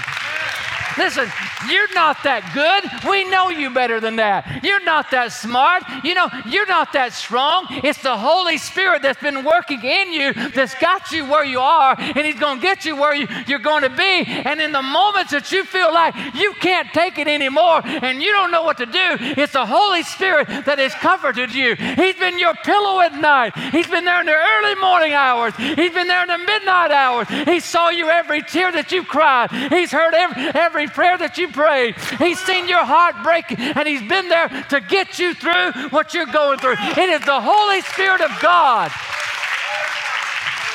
Listen, 0.99 1.31
you're 1.69 1.93
not 1.95 2.23
that 2.25 2.51
good. 2.55 3.11
We 3.11 3.29
know 3.29 3.51
you 3.51 3.71
better 3.71 4.01
than 4.01 4.17
that. 4.17 4.65
You're 4.65 4.85
not 4.85 5.11
that 5.11 5.33
smart. 5.33 5.83
You 6.05 6.15
know, 6.15 6.29
you're 6.47 6.67
not 6.67 6.93
that 6.95 7.13
strong. 7.13 7.67
It's 7.71 8.03
the 8.03 8.17
Holy 8.17 8.59
Spirit 8.59 9.03
that's 9.03 9.21
been 9.21 9.45
working 9.45 9.83
in 9.83 10.13
you 10.13 10.33
that's 10.51 10.75
got 10.77 11.13
you 11.13 11.27
where 11.27 11.45
you 11.45 11.61
are, 11.61 11.95
and 11.99 12.27
He's 12.27 12.39
going 12.39 12.59
to 12.59 12.63
get 12.63 12.85
you 12.85 12.97
where 12.97 13.15
you, 13.15 13.29
you're 13.47 13.59
going 13.59 13.83
to 13.83 13.91
be. 13.91 14.25
And 14.27 14.61
in 14.61 14.73
the 14.73 14.83
moments 14.83 15.33
that 15.33 15.53
you 15.53 15.65
feel 15.65 15.93
like 15.93 16.15
you 16.35 16.53
can't 16.61 16.89
take 16.93 17.19
it 17.19 17.29
anymore 17.29 17.83
and 17.85 18.23
you 18.23 18.33
don't 18.33 18.51
know 18.51 18.63
what 18.63 18.79
to 18.79 18.87
do, 18.87 19.17
it's 19.21 19.53
the 19.53 19.67
Holy 19.67 20.03
Spirit 20.03 20.49
that 20.49 20.79
has 20.79 20.95
comforted 20.95 21.55
you. 21.55 21.75
He's 21.75 22.17
been 22.17 22.39
your 22.39 22.55
pillow 22.55 23.01
at 23.01 23.15
night. 23.15 23.57
He's 23.71 23.87
been 23.87 24.05
there 24.05 24.21
in 24.21 24.27
the 24.27 24.33
early 24.33 24.75
morning 24.81 25.13
hours. 25.13 25.55
He's 25.57 25.93
been 25.93 26.07
there 26.07 26.23
in 26.23 26.29
the 26.29 26.39
midnight 26.39 26.91
hours. 26.91 27.29
He 27.29 27.61
saw 27.61 27.91
you 27.91 28.09
every 28.09 28.43
tear 28.43 28.73
that 28.73 28.93
you 28.93 29.05
cried. 29.05 29.51
He's 29.51 29.91
heard 29.91 30.15
every, 30.15 30.43
every 30.55 30.86
prayer 30.89 31.19
that 31.19 31.39
you 31.39 31.49
prayed. 31.49 31.97
He's 32.19 32.39
seen 32.41 32.69
your 32.69 32.85
heart 32.85 33.17
break, 33.23 33.45
and 33.59 33.87
He's 33.87 34.03
been 34.03 34.29
there 34.29 34.49
to 34.71 34.81
get 34.81 35.19
you 35.19 35.35
through 35.35 35.89
what 35.91 36.15
you're 36.15 36.27
going 36.27 36.59
through. 36.59 36.77
It 36.79 37.09
is 37.11 37.25
the 37.25 37.41
Holy 37.41 37.81
Spirit 37.83 38.21
of 38.21 38.31
God 38.41 38.91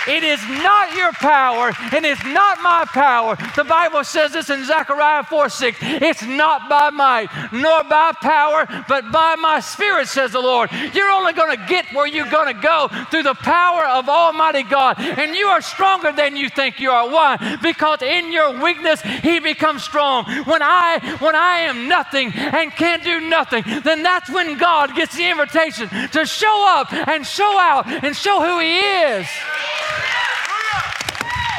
it 0.08 0.24
is 0.24 0.42
not 0.48 0.96
your 0.96 1.12
power 1.14 1.72
and 1.94 2.06
it's 2.06 2.24
not 2.26 2.62
my 2.62 2.86
power. 2.86 3.38
The 3.56 3.64
Bible 3.64 4.04
says 4.04 4.34
this 4.34 4.50
in 4.50 4.66
Zechariah 4.66 5.24
4 5.24 5.50
6. 5.50 5.78
It's 5.82 6.24
not 6.24 6.70
by 6.70 6.90
might 6.90 7.30
nor 7.52 7.84
by 7.84 8.12
power, 8.22 8.66
but 8.88 9.12
by 9.12 9.36
my 9.36 9.60
spirit, 9.60 10.08
says 10.08 10.32
the 10.32 10.40
Lord. 10.40 10.72
You're 10.94 11.12
only 11.12 11.34
going 11.34 11.58
to 11.58 11.66
get 11.68 11.86
where 11.94 12.08
you're 12.08 12.30
going 12.30 12.54
to 12.54 12.62
go 12.62 12.90
through 13.10 13.24
the 13.24 13.36
power 13.36 13.86
of 13.86 14.10
Almighty 14.10 14.64
God. 14.64 15.00
And 15.00 15.36
you 15.36 15.48
are 15.48 15.62
stronger 15.62 16.12
than 16.12 16.36
you 16.36 16.50
think 16.50 16.80
you 16.80 16.92
are. 16.92 17.10
Why? 17.10 17.58
Because 17.62 18.02
in 18.02 18.32
your 18.32 18.62
weakness, 18.62 19.02
He 19.02 19.40
becomes 19.40 19.84
strong. 19.84 20.26
When 20.46 20.62
I 20.62 21.18
when 21.20 21.36
I 21.36 21.60
am 21.60 21.88
nothing 21.88 22.32
and 22.34 22.72
can't 22.72 23.04
do 23.04 23.20
nothing, 23.20 23.64
then 23.84 24.04
that's 24.04 24.30
when 24.30 24.58
God 24.58 24.96
gets 24.96 25.16
the 25.16 25.30
invitation 25.30 25.90
to 26.10 26.26
show 26.26 26.66
up 26.80 26.92
and 26.94 27.26
show 27.26 27.60
out 27.60 27.88
and 27.88 28.16
show 28.16 28.42
who 28.42 28.60
He 28.60 28.80
is. 28.80 29.28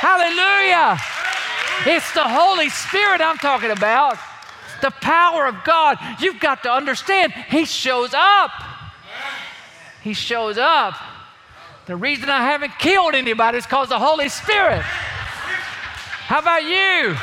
Hallelujah. 0.03 0.99
It's 1.87 2.13
the 2.13 2.25
Holy 2.25 2.69
Spirit 2.71 3.21
I'm 3.21 3.39
talking 3.39 3.71
about. 3.71 4.19
The 4.81 4.91
power 4.91 5.47
of 5.47 5.63
God. 5.63 5.97
You've 6.19 6.41
got 6.41 6.65
to 6.65 6.73
understand, 6.73 7.33
He 7.33 7.65
shows 7.65 8.13
up. 8.13 8.51
He 10.03 10.13
shows 10.13 10.59
up. 10.59 10.95
The 11.87 11.95
reason 11.95 12.31
I 12.31 12.43
haven't 12.43 12.77
killed 12.81 13.15
anybody 13.15 13.59
is 13.59 13.65
because 13.65 13.91
the 13.91 13.99
Holy 14.01 14.29
Spirit. 14.29 14.83
How 14.83 16.41
about 16.41 16.65
you? 16.65 17.17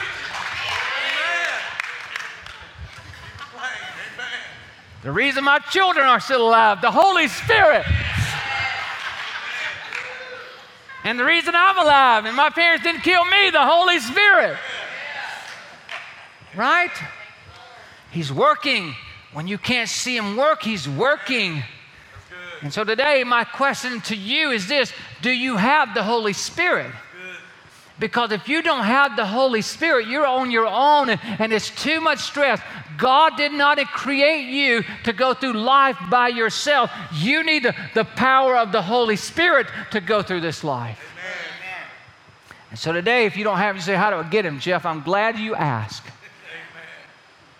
The 5.03 5.11
reason 5.11 5.43
my 5.43 5.59
children 5.59 6.05
are 6.05 6.21
still 6.21 6.47
alive, 6.47 6.79
the 6.79 6.91
Holy 6.91 7.27
Spirit. 7.27 7.85
And 11.09 11.19
the 11.19 11.25
reason 11.25 11.55
I'm 11.57 11.75
alive 11.75 12.25
and 12.25 12.35
my 12.35 12.51
parents 12.51 12.83
didn't 12.83 13.01
kill 13.01 13.25
me, 13.25 13.49
the 13.49 13.65
Holy 13.65 13.97
Spirit. 13.97 14.55
Right? 16.55 16.91
He's 18.11 18.31
working. 18.31 18.93
When 19.33 19.47
you 19.47 19.57
can't 19.57 19.89
see 19.89 20.15
Him 20.15 20.37
work, 20.37 20.61
He's 20.61 20.87
working. 20.87 21.63
And 22.61 22.71
so 22.71 22.83
today, 22.83 23.23
my 23.23 23.43
question 23.43 24.01
to 24.01 24.15
you 24.15 24.51
is 24.51 24.67
this 24.67 24.93
Do 25.23 25.31
you 25.31 25.57
have 25.57 25.95
the 25.95 26.03
Holy 26.03 26.33
Spirit? 26.33 26.91
Because 27.99 28.31
if 28.31 28.47
you 28.47 28.61
don't 28.61 28.85
have 28.85 29.15
the 29.15 29.25
Holy 29.25 29.61
Spirit, 29.61 30.07
you're 30.07 30.25
on 30.25 30.51
your 30.51 30.67
own 30.67 31.09
and, 31.09 31.19
and, 31.39 31.51
it's 31.51 31.69
too 31.69 31.99
much 31.99 32.19
stress. 32.19 32.61
God 32.97 33.35
did 33.35 33.51
not 33.51 33.77
create 33.91 34.47
you 34.47 34.83
to 35.03 35.13
go 35.13 35.33
through 35.33 35.53
life 35.53 35.97
by 36.09 36.29
yourself. 36.29 36.91
You 37.13 37.43
need 37.43 37.63
the, 37.63 37.75
the 37.93 38.05
power 38.05 38.55
of 38.55 38.71
the 38.71 38.81
Holy 38.81 39.15
Spirit 39.15 39.67
to 39.91 39.99
go 39.99 40.21
through 40.21 40.41
this 40.41 40.63
life. 40.63 40.99
Amen. 41.17 41.87
And 42.71 42.79
so 42.79 42.93
today, 42.93 43.25
if 43.25 43.35
you 43.35 43.43
don't 43.43 43.57
have, 43.57 43.75
you 43.75 43.81
say, 43.81 43.95
How 43.95 44.09
do 44.09 44.15
I 44.17 44.23
get 44.23 44.45
him, 44.45 44.59
Jeff? 44.59 44.85
I'm 44.85 45.01
glad 45.01 45.37
you 45.37 45.55
asked. 45.55 46.05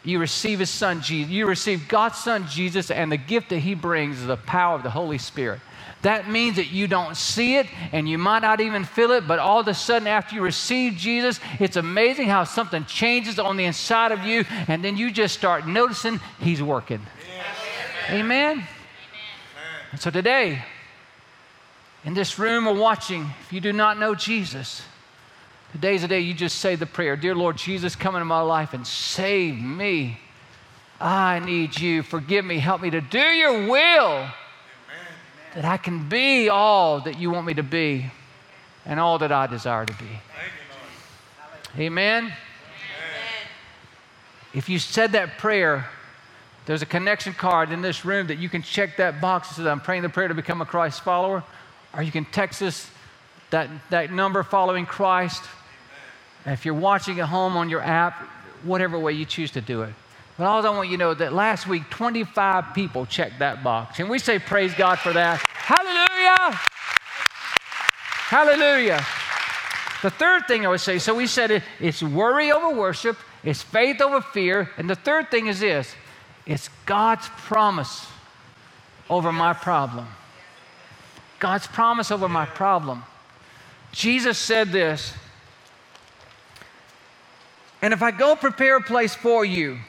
You 0.04 0.19
receive 0.19 0.60
his 0.60 0.69
son 0.69 1.02
Jesus. 1.02 1.32
You 1.32 1.45
receive 1.45 1.88
God's 1.88 2.17
son 2.17 2.47
Jesus, 2.47 2.89
and 2.89 3.12
the 3.12 3.17
gift 3.17 3.49
that 3.49 3.60
he 3.60 3.75
brings 3.75 4.19
is 4.19 4.28
the 4.28 4.38
power 4.38 4.75
of 4.75 4.84
the 4.84 4.89
Holy 4.89 5.17
Spirit. 5.17 5.60
That 6.02 6.30
means 6.30 6.56
that 6.56 6.72
you 6.72 6.88
don't 6.88 7.18
see 7.18 7.58
it 7.58 7.68
and 7.92 8.08
you 8.08 8.18
might 8.18 8.40
not 8.40 8.62
even 8.62 8.86
feel 8.86 9.12
it, 9.12 9.28
but 9.28 9.38
all 9.38 9.60
of 9.60 9.68
a 9.68 9.74
sudden, 9.74 10.08
after 10.08 10.36
you 10.36 10.42
receive 10.42 10.94
Jesus, 10.94 11.40
it's 11.60 11.76
amazing 11.76 12.30
how 12.30 12.46
something 12.46 12.86
changes 12.86 13.38
on 13.38 13.58
the 13.58 13.66
inside 13.66 14.14
of 14.14 14.24
you, 14.24 14.46
and 14.68 14.84
then 14.84 14.96
you 14.96 15.12
just 15.12 15.38
start 15.38 15.68
noticing 15.68 16.22
He's 16.40 16.64
working. 16.64 17.02
Amen. 18.10 18.52
Amen. 18.52 18.68
And 19.92 20.00
so 20.00 20.10
today, 20.10 20.64
in 22.06 22.14
this 22.14 22.40
room 22.40 22.68
or 22.68 22.76
watching, 22.76 23.30
if 23.42 23.52
you 23.52 23.60
do 23.60 23.74
not 23.74 24.00
know 24.00 24.16
Jesus, 24.16 24.82
today's 25.74 26.04
the 26.04 26.08
day 26.08 26.22
you 26.22 26.34
just 26.34 26.60
say 26.60 26.76
the 26.76 26.86
prayer 26.86 27.18
Dear 27.18 27.36
Lord 27.36 27.58
Jesus, 27.58 27.96
come 27.96 28.16
into 28.16 28.26
my 28.26 28.42
life 28.42 28.74
and 28.74 28.88
save 28.88 29.60
me. 29.60 30.18
I 31.02 31.40
need 31.40 31.78
you. 31.80 32.04
Forgive 32.04 32.46
me. 32.46 32.60
Help 32.60 32.82
me 32.82 32.90
to 32.90 33.02
do 33.02 33.20
your 33.20 33.68
will 33.68 34.30
that 35.56 35.66
I 35.66 35.78
can 35.78 36.08
be 36.10 36.50
all 36.50 37.02
that 37.02 37.20
you 37.20 37.32
want 37.32 37.48
me 37.48 37.54
to 37.56 37.64
be 37.64 38.12
and 38.86 39.00
all 39.00 39.18
that 39.20 39.32
I 39.32 39.48
desire 39.48 39.86
to 39.86 39.94
be. 39.94 40.10
Amen? 41.78 42.24
Amen. 42.24 42.34
If 44.54 44.70
you 44.70 44.80
said 44.80 45.12
that 45.12 45.38
prayer, 45.38 45.88
there's 46.66 46.82
a 46.82 46.88
connection 46.88 47.34
card 47.34 47.72
in 47.72 47.82
this 47.82 48.06
room 48.06 48.28
that 48.28 48.38
you 48.38 48.50
can 48.50 48.62
check 48.62 48.98
that 48.98 49.22
box 49.22 49.50
that 49.50 49.56
says, 49.56 49.66
I'm 49.66 49.82
praying 49.82 50.04
the 50.04 50.10
prayer 50.10 50.28
to 50.28 50.34
become 50.34 50.62
a 50.62 50.66
Christ 50.66 51.02
follower. 51.02 51.44
Or 51.94 52.04
you 52.04 52.12
can 52.12 52.26
text 52.26 52.62
us 52.62 52.90
that, 53.50 53.70
that 53.90 54.12
number 54.12 54.44
following 54.44 54.86
Christ. 54.86 55.44
And 56.46 56.54
if 56.54 56.66
you're 56.66 56.76
watching 56.76 57.20
at 57.20 57.28
home 57.28 57.58
on 57.58 57.70
your 57.70 57.82
app, 57.82 58.14
whatever 58.64 59.00
way 59.00 59.14
you 59.14 59.26
choose 59.26 59.52
to 59.52 59.62
do 59.62 59.84
it. 59.84 59.94
But 60.39 60.45
all 60.45 60.65
I 60.65 60.69
want 60.69 60.88
you 60.88 60.95
to 60.95 61.04
know 61.04 61.13
that 61.13 61.34
last 61.34 61.67
week, 61.67 61.89
25 61.89 62.73
people 62.73 63.06
checked 63.06 63.39
that 63.39 63.62
box. 63.62 63.99
And 63.99 64.10
we 64.10 64.19
say, 64.19 64.39
Praise 64.39 64.73
God 64.73 64.97
for 64.97 65.12
that. 65.12 65.41
Hallelujah! 65.41 66.58
Hallelujah. 68.30 69.06
The 70.02 70.10
third 70.10 70.47
thing 70.47 70.65
I 70.65 70.69
would 70.69 70.80
say 70.80 70.97
so 70.97 71.13
we 71.13 71.28
said 71.28 71.52
it, 71.52 71.63
it's 71.82 72.02
worry 72.02 72.54
over 72.54 72.73
worship, 72.73 73.17
it's 73.43 73.62
faith 73.62 73.99
over 73.99 74.21
fear. 74.21 74.69
And 74.78 74.89
the 74.89 74.95
third 74.95 75.30
thing 75.30 75.47
is 75.47 75.60
this 75.60 75.93
it's 76.45 76.69
God's 76.86 77.28
promise 77.39 78.08
over 79.10 79.34
my 79.34 79.52
problem. 79.52 80.08
God's 81.39 81.67
promise 81.67 82.12
over 82.12 82.30
my 82.30 82.45
problem. 82.45 83.04
Jesus 83.91 84.38
said 84.38 84.69
this. 84.69 85.12
And 87.82 87.93
if 87.93 88.02
I 88.02 88.12
go 88.12 88.38
prepare 88.38 88.78
a 88.78 88.82
place 88.82 89.13
for 89.13 89.43
you, 89.43 89.80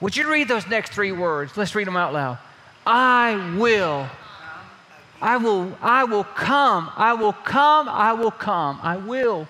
would 0.00 0.16
you 0.16 0.30
read 0.30 0.48
those 0.48 0.66
next 0.66 0.92
three 0.92 1.12
words? 1.12 1.56
Let's 1.56 1.74
read 1.74 1.86
them 1.86 1.96
out 1.96 2.12
loud. 2.12 2.38
I 2.86 3.56
will. 3.56 4.08
I 5.20 5.38
will, 5.38 5.76
I 5.80 6.04
will 6.04 6.24
come. 6.24 6.90
I 6.94 7.14
will 7.14 7.32
come. 7.32 7.88
I 7.88 8.12
will 8.12 8.30
come. 8.30 8.78
I 8.82 8.96
will. 8.96 9.48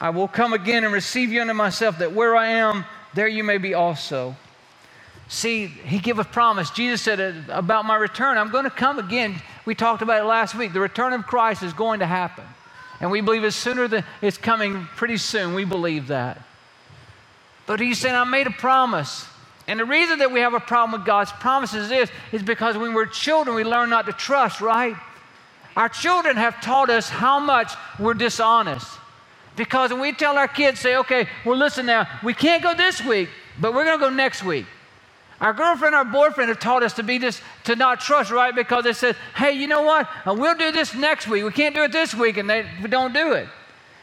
I 0.00 0.10
will 0.10 0.28
come 0.28 0.52
again 0.52 0.84
and 0.84 0.92
receive 0.92 1.30
you 1.30 1.40
unto 1.40 1.52
myself, 1.52 1.98
that 1.98 2.12
where 2.12 2.34
I 2.34 2.46
am, 2.46 2.84
there 3.14 3.28
you 3.28 3.44
may 3.44 3.58
be 3.58 3.74
also. 3.74 4.36
See, 5.28 5.66
he 5.66 5.98
gave 5.98 6.18
a 6.18 6.24
promise. 6.24 6.70
Jesus 6.70 7.02
said 7.02 7.20
uh, 7.20 7.52
about 7.52 7.84
my 7.84 7.96
return, 7.96 8.36
I'm 8.36 8.50
going 8.50 8.64
to 8.64 8.70
come 8.70 8.98
again. 8.98 9.40
We 9.64 9.74
talked 9.74 10.02
about 10.02 10.22
it 10.22 10.26
last 10.26 10.54
week. 10.54 10.72
The 10.72 10.80
return 10.80 11.12
of 11.12 11.26
Christ 11.26 11.62
is 11.62 11.72
going 11.72 12.00
to 12.00 12.06
happen. 12.06 12.44
And 13.00 13.10
we 13.10 13.20
believe 13.20 13.44
it's 13.44 13.56
sooner 13.56 13.88
than 13.88 14.04
it's 14.20 14.38
coming 14.38 14.86
pretty 14.96 15.16
soon. 15.16 15.54
We 15.54 15.64
believe 15.64 16.08
that. 16.08 16.42
But 17.66 17.80
he 17.80 17.94
said, 17.94 18.14
I 18.14 18.24
made 18.24 18.46
a 18.46 18.50
promise. 18.50 19.26
And 19.66 19.80
the 19.80 19.84
reason 19.84 20.18
that 20.18 20.30
we 20.30 20.40
have 20.40 20.54
a 20.54 20.60
problem 20.60 20.98
with 20.98 21.06
God's 21.06 21.32
promises 21.32 21.90
is, 21.90 22.10
is 22.32 22.42
because 22.42 22.76
when 22.76 22.92
we're 22.92 23.06
children, 23.06 23.56
we 23.56 23.64
learn 23.64 23.90
not 23.90 24.06
to 24.06 24.12
trust, 24.12 24.60
right? 24.60 24.94
Our 25.76 25.88
children 25.88 26.36
have 26.36 26.60
taught 26.60 26.90
us 26.90 27.08
how 27.08 27.40
much 27.40 27.72
we're 27.98 28.14
dishonest. 28.14 28.86
Because 29.56 29.90
when 29.90 30.00
we 30.00 30.12
tell 30.12 30.36
our 30.36 30.48
kids, 30.48 30.80
say, 30.80 30.96
okay, 30.96 31.28
well, 31.44 31.56
listen 31.56 31.86
now, 31.86 32.06
we 32.22 32.34
can't 32.34 32.62
go 32.62 32.74
this 32.74 33.02
week, 33.04 33.28
but 33.60 33.72
we're 33.72 33.84
going 33.84 33.98
to 33.98 34.04
go 34.04 34.10
next 34.10 34.44
week. 34.44 34.66
Our 35.40 35.52
girlfriend, 35.52 35.94
our 35.94 36.04
boyfriend 36.04 36.48
have 36.48 36.60
taught 36.60 36.82
us 36.82 36.94
to 36.94 37.02
be 37.02 37.18
just 37.18 37.42
to 37.64 37.76
not 37.76 38.00
trust, 38.00 38.30
right? 38.30 38.54
Because 38.54 38.84
they 38.84 38.92
said, 38.92 39.16
hey, 39.34 39.52
you 39.52 39.66
know 39.66 39.82
what? 39.82 40.08
Uh, 40.26 40.34
we'll 40.34 40.56
do 40.56 40.72
this 40.72 40.94
next 40.94 41.26
week. 41.28 41.44
We 41.44 41.50
can't 41.50 41.74
do 41.74 41.82
it 41.82 41.92
this 41.92 42.14
week, 42.14 42.36
and 42.36 42.48
they 42.48 42.66
don't 42.88 43.12
do 43.12 43.32
it. 43.32 43.48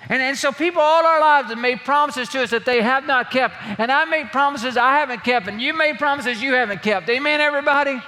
And, 0.10 0.22
and 0.22 0.38
so 0.38 0.52
people 0.52 0.82
all 0.82 1.06
our 1.06 1.22
lives 1.22 1.50
have 1.50 1.58
made 1.58 1.82
promises 1.82 2.28
to 2.30 2.42
us 2.42 2.50
that 2.50 2.66
they 2.66 2.82
have 2.82 3.06
not 3.06 3.32
kept. 3.32 3.56
And 3.80 3.92
I 3.92 4.06
made 4.06 4.32
promises 4.32 4.78
I 4.78 4.98
haven't 4.98 5.24
kept, 5.24 5.48
and 5.48 5.62
you 5.62 5.74
made 5.74 6.00
promises 6.00 6.42
you 6.42 6.54
haven't 6.54 6.82
kept. 6.82 7.10
Amen, 7.10 7.40
everybody? 7.40 7.92
Amen. 7.92 8.04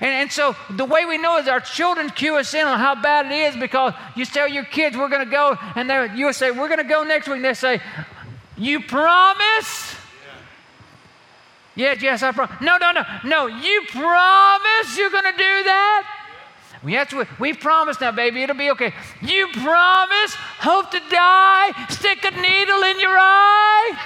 And, 0.00 0.10
and 0.10 0.32
so 0.32 0.56
the 0.70 0.84
way 0.84 1.04
we 1.04 1.18
know 1.18 1.36
is 1.36 1.46
our 1.46 1.60
children 1.60 2.08
cue 2.10 2.36
us 2.36 2.54
in 2.54 2.66
on 2.66 2.78
how 2.78 3.00
bad 3.00 3.26
it 3.26 3.32
is 3.32 3.60
because 3.60 3.92
you 4.16 4.24
tell 4.24 4.48
your 4.48 4.64
kids 4.64 4.96
we're 4.96 5.10
going 5.10 5.24
to 5.24 5.30
go, 5.30 5.56
and 5.76 6.18
you 6.18 6.32
say, 6.32 6.50
we're 6.50 6.68
going 6.68 6.78
to 6.78 6.84
go 6.84 7.04
next 7.04 7.28
week. 7.28 7.36
And 7.36 7.44
they 7.44 7.54
say, 7.54 7.82
You 8.56 8.80
promise? 8.80 9.94
Yeah. 11.76 11.92
Yes, 11.92 12.02
yes, 12.02 12.22
I 12.22 12.32
promise. 12.32 12.56
No, 12.62 12.78
no, 12.78 12.92
no, 12.92 13.04
no. 13.24 13.46
You 13.46 13.82
promise 13.90 14.96
you're 14.96 15.10
going 15.10 15.24
to 15.24 15.32
do 15.32 15.64
that? 15.64 16.19
We 16.82 16.94
have 16.94 17.10
to, 17.10 17.26
we 17.38 17.52
promise 17.52 18.00
now, 18.00 18.10
baby, 18.10 18.42
it'll 18.42 18.56
be 18.56 18.70
okay. 18.70 18.94
You 19.20 19.48
promise, 19.48 20.34
hope 20.34 20.90
to 20.92 21.00
die, 21.10 21.72
stick 21.90 22.24
a 22.24 22.30
needle 22.30 22.82
in 22.84 23.00
your 23.00 23.16
eye. 23.18 23.98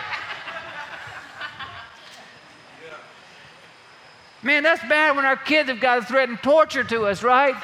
Man, 4.42 4.62
that's 4.62 4.82
bad 4.88 5.16
when 5.16 5.24
our 5.24 5.36
kids 5.36 5.70
have 5.70 5.80
got 5.80 5.96
to 5.96 6.02
threaten 6.02 6.36
torture 6.36 6.84
to 6.84 7.06
us, 7.06 7.22
right? 7.22 7.54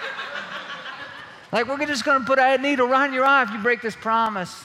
like, 1.53 1.67
we're 1.67 1.85
just 1.85 2.05
going 2.05 2.21
to 2.21 2.27
put 2.27 2.39
a 2.39 2.57
needle 2.57 2.87
right 2.87 3.07
in 3.07 3.13
your 3.13 3.25
eye 3.25 3.43
if 3.43 3.51
you 3.51 3.59
break 3.59 3.83
this 3.83 3.97
promise. 3.97 4.65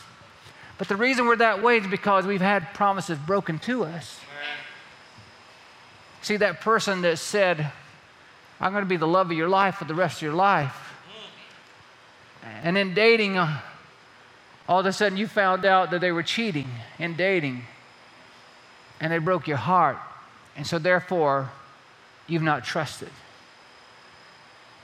But 0.78 0.88
the 0.88 0.96
reason 0.96 1.26
we're 1.26 1.36
that 1.38 1.62
way 1.62 1.78
is 1.78 1.88
because 1.88 2.26
we've 2.26 2.40
had 2.40 2.74
promises 2.74 3.18
broken 3.18 3.60
to 3.60 3.84
us. 3.84 4.20
See, 6.22 6.38
that 6.38 6.62
person 6.62 7.02
that 7.02 7.18
said, 7.20 7.72
I'm 8.60 8.72
going 8.72 8.84
to 8.84 8.90
be 8.90 8.98
the 8.98 9.08
love 9.08 9.32
of 9.32 9.38
your 9.38 9.50
life 9.50 9.76
for 9.76 9.86
the 9.86 9.96
rest 9.96 10.18
of 10.18 10.22
your 10.24 10.34
life. 10.34 10.94
And 12.64 12.78
in 12.78 12.94
dating, 12.94 13.38
uh, 13.38 13.62
all 14.68 14.80
of 14.80 14.86
a 14.86 14.94
sudden 14.94 15.18
you 15.18 15.28
found 15.28 15.66
out 15.66 15.92
that 15.92 16.02
they 16.02 16.12
were 16.12 16.24
cheating 16.24 16.70
in 17.00 17.16
dating 17.16 17.64
and 19.00 19.12
they 19.12 19.18
broke 19.18 19.48
your 19.48 19.58
heart. 19.58 19.98
And 20.56 20.66
so, 20.66 20.80
therefore, 20.80 21.52
you've 22.28 22.42
not 22.42 22.64
trusted. 22.64 23.12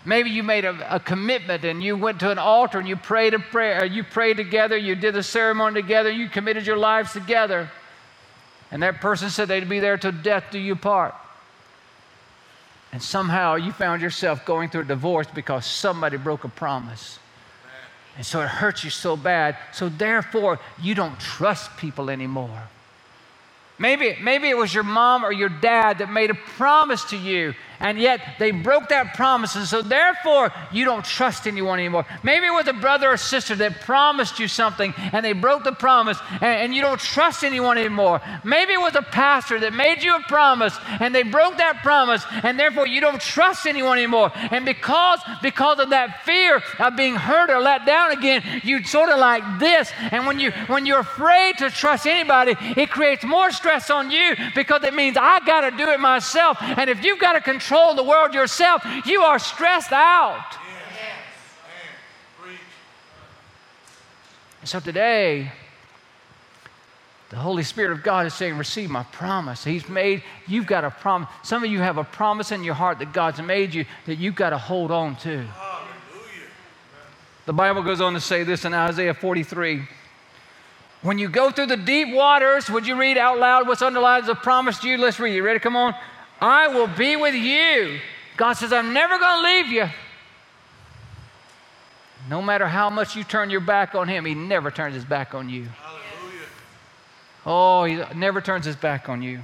Maybe 0.03 0.31
you 0.31 0.43
made 0.43 0.65
a, 0.65 0.95
a, 0.95 0.99
commitment 0.99 1.63
and 1.63 1.81
you 1.81 1.95
went 1.95 2.19
to 2.21 2.31
an 2.31 2.39
altar 2.39 2.79
and 2.79 2.87
you 2.87 2.95
prayed 2.95 3.35
a 3.35 3.39
prayer, 3.39 3.85
you 3.85 4.03
prayed 4.03 4.37
together, 4.37 4.75
you 4.75 4.95
did 4.95 5.13
the 5.13 5.21
ceremony 5.21 5.79
together, 5.79 6.09
you 6.09 6.27
committed 6.27 6.65
your 6.65 6.77
lives 6.77 7.13
together. 7.13 7.69
And 8.71 8.81
that 8.81 8.99
person 8.99 9.29
said 9.29 9.47
they'd 9.47 9.69
be 9.69 9.79
there 9.79 9.97
till 9.97 10.11
death 10.11 10.45
do 10.51 10.57
you 10.57 10.75
part. 10.75 11.13
And 12.91 13.01
somehow 13.01 13.55
you 13.55 13.71
found 13.71 14.01
yourself 14.01 14.45
going 14.45 14.69
through 14.69 14.81
a 14.81 14.85
divorce 14.85 15.27
because 15.33 15.65
somebody 15.65 16.17
broke 16.17 16.43
a 16.43 16.49
promise. 16.49 17.19
And 18.17 18.25
so 18.25 18.41
it 18.41 18.49
hurts 18.49 18.83
you 18.83 18.89
so 18.89 19.15
bad. 19.15 19.57
So 19.71 19.87
therefore, 19.87 20.59
you 20.81 20.93
don't 20.93 21.17
trust 21.19 21.75
people 21.77 22.09
anymore. 22.09 22.63
Maybe, 23.79 24.17
maybe 24.21 24.49
it 24.49 24.57
was 24.57 24.73
your 24.73 24.83
mom 24.83 25.23
or 25.25 25.31
your 25.31 25.49
dad 25.49 25.99
that 25.99 26.11
made 26.11 26.29
a 26.29 26.35
promise 26.35 27.03
to 27.05 27.17
you 27.17 27.55
and 27.81 27.99
yet 27.99 28.21
they 28.39 28.51
broke 28.51 28.89
that 28.89 29.15
promise. 29.15 29.55
And 29.55 29.65
so, 29.65 29.81
therefore, 29.81 30.53
you 30.71 30.85
don't 30.85 31.03
trust 31.03 31.47
anyone 31.47 31.79
anymore. 31.79 32.05
Maybe 32.23 32.45
it 32.45 32.51
was 32.51 32.67
a 32.67 32.73
brother 32.73 33.11
or 33.11 33.17
sister 33.17 33.55
that 33.55 33.81
promised 33.81 34.39
you 34.39 34.47
something 34.47 34.93
and 35.11 35.25
they 35.25 35.33
broke 35.33 35.63
the 35.63 35.71
promise 35.71 36.17
and, 36.33 36.43
and 36.43 36.75
you 36.75 36.81
don't 36.81 37.01
trust 37.01 37.43
anyone 37.43 37.77
anymore. 37.77 38.21
Maybe 38.43 38.73
it 38.73 38.79
was 38.79 38.95
a 38.95 39.01
pastor 39.01 39.59
that 39.59 39.73
made 39.73 40.03
you 40.03 40.15
a 40.15 40.21
promise 40.21 40.77
and 40.99 41.13
they 41.13 41.23
broke 41.23 41.57
that 41.57 41.81
promise 41.81 42.23
and 42.43 42.59
therefore 42.59 42.87
you 42.87 43.01
don't 43.01 43.19
trust 43.19 43.65
anyone 43.65 43.97
anymore. 43.97 44.31
And 44.35 44.63
because, 44.63 45.19
because 45.41 45.79
of 45.79 45.89
that 45.89 46.23
fear 46.23 46.61
of 46.79 46.95
being 46.95 47.15
hurt 47.15 47.49
or 47.49 47.59
let 47.59 47.85
down 47.85 48.11
again, 48.11 48.43
you 48.63 48.83
sort 48.83 49.09
of 49.09 49.19
like 49.19 49.59
this. 49.59 49.91
And 50.11 50.27
when, 50.27 50.39
you, 50.39 50.51
when 50.67 50.85
you're 50.85 50.99
afraid 50.99 51.57
to 51.57 51.69
trust 51.71 52.05
anybody, 52.05 52.55
it 52.77 52.91
creates 52.91 53.23
more 53.23 53.51
stress 53.51 53.89
on 53.89 54.11
you 54.11 54.35
because 54.53 54.83
it 54.83 54.93
means 54.93 55.17
I 55.19 55.39
got 55.45 55.61
to 55.61 55.71
do 55.71 55.89
it 55.89 55.99
myself. 55.99 56.57
And 56.61 56.89
if 56.89 57.03
you've 57.03 57.19
got 57.19 57.33
to 57.33 57.41
control 57.41 57.70
control 57.71 57.95
the 57.95 58.03
world 58.03 58.33
yourself, 58.33 58.83
you 59.05 59.21
are 59.21 59.39
stressed 59.39 59.93
out. 59.93 60.45
Yes. 62.43 62.57
And 64.59 64.69
so 64.69 64.81
today, 64.81 65.51
the 67.29 67.37
Holy 67.37 67.63
Spirit 67.63 67.93
of 67.93 68.03
God 68.03 68.25
is 68.25 68.33
saying, 68.33 68.57
Receive 68.57 68.89
my 68.89 69.03
promise. 69.03 69.63
He's 69.63 69.87
made, 69.87 70.21
you've 70.47 70.67
got 70.67 70.83
a 70.83 70.91
promise. 70.91 71.29
Some 71.43 71.63
of 71.63 71.71
you 71.71 71.79
have 71.79 71.97
a 71.97 72.03
promise 72.03 72.51
in 72.51 72.61
your 72.65 72.73
heart 72.73 72.99
that 72.99 73.13
God's 73.13 73.41
made 73.41 73.73
you 73.73 73.85
that 74.05 74.15
you've 74.15 74.35
got 74.35 74.49
to 74.49 74.57
hold 74.57 74.91
on 74.91 75.15
to. 75.17 75.47
The 77.45 77.53
Bible 77.53 77.83
goes 77.83 78.01
on 78.01 78.13
to 78.13 78.19
say 78.19 78.43
this 78.43 78.65
in 78.65 78.73
Isaiah 78.73 79.13
43. 79.13 79.87
When 81.03 81.17
you 81.17 81.29
go 81.29 81.49
through 81.51 81.67
the 81.67 81.77
deep 81.77 82.13
waters, 82.13 82.69
would 82.69 82.85
you 82.85 82.99
read 82.99 83.17
out 83.17 83.39
loud 83.39 83.65
what's 83.65 83.81
underlined 83.81 84.23
as 84.23 84.29
a 84.29 84.35
promise 84.35 84.77
to 84.79 84.89
you? 84.89 84.97
Let's 84.97 85.19
read. 85.19 85.33
You 85.33 85.43
ready? 85.43 85.59
Come 85.59 85.75
on. 85.75 85.95
I 86.41 86.67
will 86.67 86.87
be 86.87 87.15
with 87.15 87.35
you. 87.35 87.99
God 88.35 88.53
says, 88.53 88.73
I'm 88.73 88.93
never 88.93 89.17
going 89.19 89.37
to 89.37 89.47
leave 89.47 89.67
you. 89.67 89.89
No 92.29 92.41
matter 92.41 92.67
how 92.67 92.89
much 92.89 93.15
you 93.15 93.23
turn 93.23 93.49
your 93.49 93.61
back 93.61 93.93
on 93.95 94.07
Him, 94.07 94.25
He 94.25 94.33
never 94.33 94.71
turns 94.71 94.95
His 94.95 95.05
back 95.05 95.33
on 95.35 95.49
you. 95.49 95.65
Hallelujah. 95.65 96.47
Oh, 97.45 97.83
He 97.83 98.17
never 98.17 98.41
turns 98.41 98.65
His 98.65 98.75
back 98.75 99.09
on 99.09 99.21
you. 99.21 99.41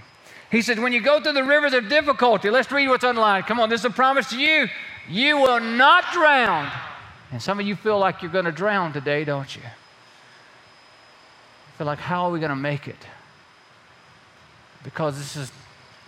He 0.52 0.62
said, 0.62 0.80
When 0.80 0.94
you 0.94 1.02
go 1.02 1.22
through 1.22 1.34
the 1.34 1.44
rivers 1.44 1.74
of 1.74 1.90
difficulty, 1.90 2.50
let's 2.50 2.72
read 2.72 2.88
what's 2.88 3.04
underlined. 3.04 3.46
Come 3.46 3.60
on, 3.60 3.70
this 3.70 3.82
is 3.82 3.86
a 3.86 3.90
promise 3.90 4.30
to 4.30 4.40
you. 4.40 4.68
You 5.10 5.38
will 5.38 5.60
not 5.60 6.12
drown. 6.14 6.72
And 7.32 7.42
some 7.42 7.60
of 7.60 7.68
you 7.68 7.76
feel 7.76 8.00
like 8.00 8.22
you're 8.22 8.32
going 8.32 8.46
to 8.46 8.52
drown 8.52 8.94
today, 8.94 9.24
don't 9.24 9.56
you? 9.56 9.62
feel 11.78 11.86
like, 11.86 12.00
how 12.00 12.26
are 12.26 12.32
we 12.32 12.40
going 12.40 12.50
to 12.50 12.56
make 12.56 12.88
it? 12.88 12.98
Because 14.84 15.18
this 15.18 15.36
is, 15.36 15.52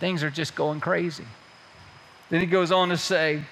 things 0.00 0.22
are 0.22 0.30
just 0.30 0.54
going 0.54 0.80
crazy. 0.80 1.26
Then 2.30 2.40
he 2.40 2.46
goes 2.46 2.72
on 2.72 2.88
to 2.88 2.96
say, 2.96 3.42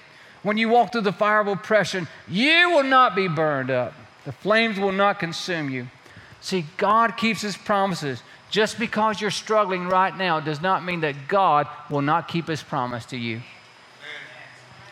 when 0.41 0.57
you 0.57 0.69
walk 0.69 0.91
through 0.91 1.01
the 1.01 1.13
fire 1.13 1.39
of 1.39 1.47
oppression, 1.47 2.07
you 2.27 2.71
will 2.71 2.83
not 2.83 3.15
be 3.15 3.27
burned 3.27 3.69
up. 3.69 3.93
The 4.25 4.31
flames 4.31 4.79
will 4.79 4.91
not 4.91 5.19
consume 5.19 5.69
you. 5.69 5.87
See, 6.41 6.65
God 6.77 7.17
keeps 7.17 7.41
his 7.41 7.57
promises. 7.57 8.23
Just 8.49 8.79
because 8.79 9.21
you're 9.21 9.31
struggling 9.31 9.87
right 9.87 10.15
now 10.17 10.39
does 10.39 10.61
not 10.61 10.83
mean 10.83 11.01
that 11.01 11.27
God 11.27 11.67
will 11.89 12.01
not 12.01 12.27
keep 12.27 12.47
his 12.47 12.63
promise 12.63 13.05
to 13.07 13.17
you. 13.17 13.41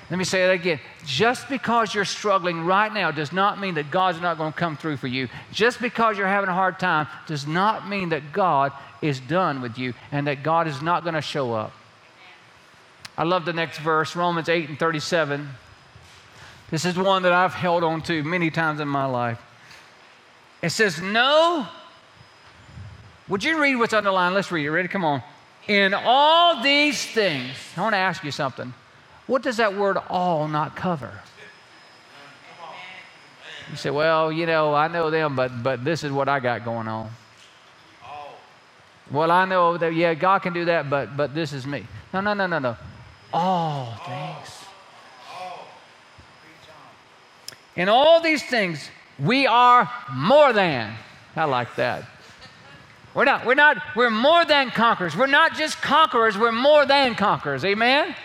Let 0.09 0.17
me 0.17 0.23
say 0.23 0.45
that 0.45 0.53
again. 0.53 0.79
Just 1.05 1.49
because 1.49 1.93
you're 1.93 2.05
struggling 2.05 2.65
right 2.65 2.93
now 2.93 3.11
does 3.11 3.33
not 3.33 3.59
mean 3.59 3.75
that 3.75 3.91
God's 3.91 4.21
not 4.21 4.37
going 4.37 4.53
to 4.53 4.57
come 4.57 4.77
through 4.77 4.97
for 4.97 5.07
you. 5.07 5.27
Just 5.51 5.81
because 5.81 6.17
you're 6.17 6.27
having 6.27 6.49
a 6.49 6.53
hard 6.53 6.79
time 6.79 7.07
does 7.27 7.45
not 7.45 7.89
mean 7.89 8.09
that 8.09 8.31
God 8.31 8.71
is 9.01 9.19
done 9.19 9.61
with 9.61 9.77
you 9.77 9.93
and 10.11 10.27
that 10.27 10.43
God 10.43 10.67
is 10.67 10.81
not 10.81 11.03
going 11.03 11.15
to 11.15 11.21
show 11.21 11.53
up. 11.53 11.73
I 13.17 13.23
love 13.23 13.43
the 13.43 13.53
next 13.53 13.79
verse, 13.79 14.15
Romans 14.15 14.47
8 14.47 14.69
and 14.69 14.79
37. 14.79 15.49
This 16.69 16.85
is 16.85 16.97
one 16.97 17.23
that 17.23 17.33
I've 17.33 17.53
held 17.53 17.83
on 17.83 18.01
to 18.03 18.23
many 18.23 18.49
times 18.49 18.79
in 18.79 18.87
my 18.87 19.05
life. 19.05 19.41
It 20.61 20.69
says, 20.69 21.01
No. 21.01 21.67
Would 23.27 23.43
you 23.43 23.61
read 23.61 23.75
what's 23.75 23.93
underlined? 23.93 24.35
Let's 24.35 24.51
read 24.51 24.65
it. 24.65 24.71
Ready? 24.71 24.87
Come 24.87 25.03
on. 25.03 25.21
In 25.67 25.93
all 25.93 26.63
these 26.63 27.05
things, 27.05 27.51
I 27.75 27.81
want 27.81 27.93
to 27.93 27.97
ask 27.97 28.23
you 28.23 28.31
something. 28.31 28.73
What 29.27 29.43
does 29.43 29.57
that 29.57 29.75
word 29.75 29.97
all 30.09 30.47
not 30.47 30.75
cover? 30.75 31.11
You 33.69 33.75
say, 33.75 33.89
well, 33.89 34.31
you 34.31 34.45
know, 34.45 34.73
I 34.73 34.87
know 34.87 35.09
them, 35.09 35.35
but, 35.35 35.61
but 35.61 35.83
this 35.83 36.03
is 36.03 36.11
what 36.11 36.29
I 36.29 36.39
got 36.39 36.63
going 36.63 36.87
on. 36.87 37.11
Well, 39.11 39.31
I 39.31 39.45
know 39.45 39.77
that, 39.77 39.93
yeah, 39.93 40.13
God 40.13 40.39
can 40.39 40.53
do 40.53 40.65
that, 40.65 40.89
but, 40.89 41.15
but 41.15 41.33
this 41.33 41.53
is 41.53 41.67
me. 41.67 41.85
No, 42.13 42.21
no, 42.21 42.33
no, 42.33 42.47
no, 42.47 42.59
no. 42.59 42.77
All 43.33 43.93
things. 44.05 44.53
In 47.75 47.89
all 47.89 48.21
these 48.21 48.43
things, 48.43 48.89
we 49.19 49.45
are 49.47 49.89
more 50.11 50.51
than. 50.51 50.93
I 51.35 51.45
like 51.45 51.75
that. 51.75 52.05
We're 53.13 53.25
not, 53.25 53.45
we're 53.45 53.55
not, 53.55 53.77
we're 53.95 54.09
more 54.09 54.45
than 54.45 54.71
conquerors. 54.71 55.15
We're 55.15 55.27
not 55.27 55.55
just 55.55 55.81
conquerors, 55.81 56.37
we're 56.37 56.51
more 56.51 56.85
than 56.85 57.15
conquerors. 57.15 57.63
Amen? 57.65 58.15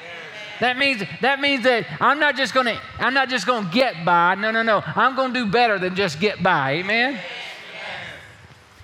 That 0.63 0.79
means 0.79 1.03
that 1.23 1.41
means 1.41 1.65
that 1.65 1.89
I'm 2.01 2.21
not 2.21 2.37
just 2.37 2.55
gonna 2.55 2.81
I'm 3.01 3.15
not 3.15 3.29
just 3.29 3.49
gonna 3.49 3.69
get 3.73 4.05
by. 4.05 4.37
No, 4.37 4.53
no, 4.53 4.63
no. 4.63 4.81
I'm 4.87 5.17
gonna 5.17 5.35
do 5.35 5.45
better 5.45 5.77
than 5.77 5.97
just 5.97 6.21
get 6.21 6.41
by. 6.41 6.75
Amen. 6.75 7.19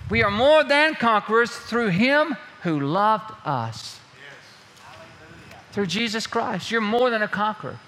We 0.09 0.21
are 0.21 0.29
more 0.29 0.65
than 0.65 0.95
conquerors 0.95 1.55
through 1.55 1.87
Him 1.87 2.35
who 2.63 2.81
loved 2.81 3.31
us. 3.45 3.97
Through 5.71 5.85
Jesus 5.85 6.27
Christ. 6.27 6.69
You're 6.69 6.81
more 6.81 7.09
than 7.09 7.21
a 7.21 7.29
conqueror. 7.29 7.79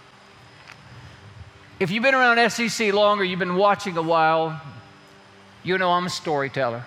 If 1.77 1.91
you've 1.91 2.03
been 2.03 2.15
around 2.15 2.37
SCC 2.37 2.93
longer, 2.93 3.25
you've 3.25 3.39
been 3.39 3.57
watching 3.57 3.97
a 3.97 4.01
while, 4.01 4.61
you 5.63 5.77
know 5.77 5.91
I'm 5.91 6.05
a 6.05 6.09
storyteller. 6.09 6.85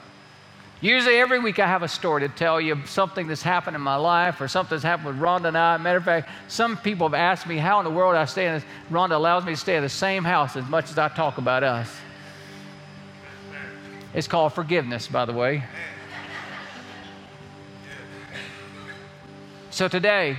Usually, 0.85 1.17
every 1.17 1.39
week 1.39 1.61
I 1.61 1.67
have 1.67 1.83
a 1.83 1.89
story 1.89 2.21
to 2.21 2.29
tell 2.29 2.61
you 2.61 2.79
something 2.85 3.27
that's 3.27 3.41
happened 3.41 3.75
in 3.75 3.81
my 3.81 3.97
life 3.97 4.39
or 4.43 4.49
something 4.49 4.77
that's 4.77 4.85
happened 4.85 5.07
with 5.07 5.17
Rhonda 5.17 5.47
and 5.47 5.57
I. 5.57 5.79
Matter 5.79 5.97
of 5.97 6.05
fact, 6.05 6.29
some 6.47 6.77
people 6.77 7.09
have 7.09 7.15
asked 7.15 7.47
me 7.47 7.57
how 7.57 7.79
in 7.79 7.85
the 7.85 7.91
world 7.91 8.15
I 8.15 8.27
stay 8.27 8.47
in 8.47 8.53
this. 8.53 8.65
Rhonda 8.91 9.13
allows 9.13 9.47
me 9.47 9.55
to 9.55 9.57
stay 9.57 9.77
in 9.79 9.83
the 9.83 9.89
same 9.89 10.25
house 10.25 10.57
as 10.57 10.69
much 10.69 10.91
as 10.91 10.99
I 10.99 11.09
talk 11.09 11.39
about 11.39 11.65
us. 11.65 11.91
It's 14.13 14.29
called 14.29 14.53
forgiveness, 14.53 15.09
by 15.09 15.25
the 15.25 15.33
way. 15.33 15.65
So 19.71 19.89
today, 19.89 20.37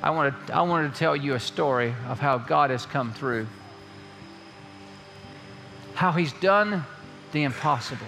I, 0.00 0.10
wanted, 0.10 0.34
I 0.52 0.62
wanted 0.62 0.92
to 0.92 0.96
tell 0.96 1.16
you 1.16 1.34
a 1.34 1.40
story 1.40 1.92
of 2.06 2.20
how 2.20 2.38
God 2.38 2.70
has 2.70 2.86
come 2.86 3.12
through, 3.12 3.48
how 5.94 6.12
He's 6.12 6.32
done 6.34 6.84
the 7.32 7.42
impossible. 7.42 8.06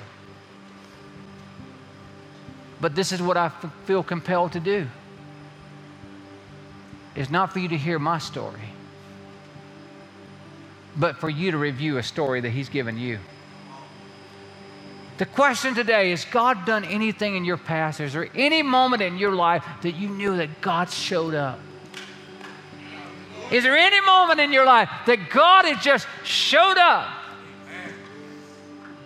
But 2.80 2.94
this 2.94 3.12
is 3.12 3.22
what 3.22 3.36
I 3.36 3.46
f- 3.46 3.72
feel 3.84 4.02
compelled 4.02 4.52
to 4.52 4.60
do. 4.60 4.88
It's 7.14 7.30
not 7.30 7.52
for 7.52 7.58
you 7.58 7.68
to 7.68 7.76
hear 7.76 7.98
my 7.98 8.18
story, 8.18 8.70
but 10.96 11.18
for 11.18 11.30
you 11.30 11.50
to 11.52 11.58
review 11.58 11.98
a 11.98 12.02
story 12.02 12.40
that 12.40 12.50
He's 12.50 12.68
given 12.68 12.98
you. 12.98 13.18
The 15.18 15.26
question 15.26 15.74
today 15.74 16.10
is 16.10 16.24
God 16.24 16.64
done 16.64 16.84
anything 16.84 17.36
in 17.36 17.44
your 17.44 17.58
past? 17.58 18.00
Is 18.00 18.14
there 18.14 18.28
any 18.34 18.62
moment 18.62 19.02
in 19.02 19.18
your 19.18 19.32
life 19.32 19.64
that 19.82 19.92
you 19.92 20.08
knew 20.08 20.36
that 20.38 20.60
God 20.60 20.90
showed 20.90 21.34
up? 21.34 21.60
Is 23.52 23.62
there 23.62 23.76
any 23.76 24.00
moment 24.00 24.40
in 24.40 24.52
your 24.52 24.64
life 24.64 24.88
that 25.06 25.28
God 25.30 25.66
has 25.66 25.84
just 25.84 26.08
showed 26.24 26.78
up? 26.78 27.21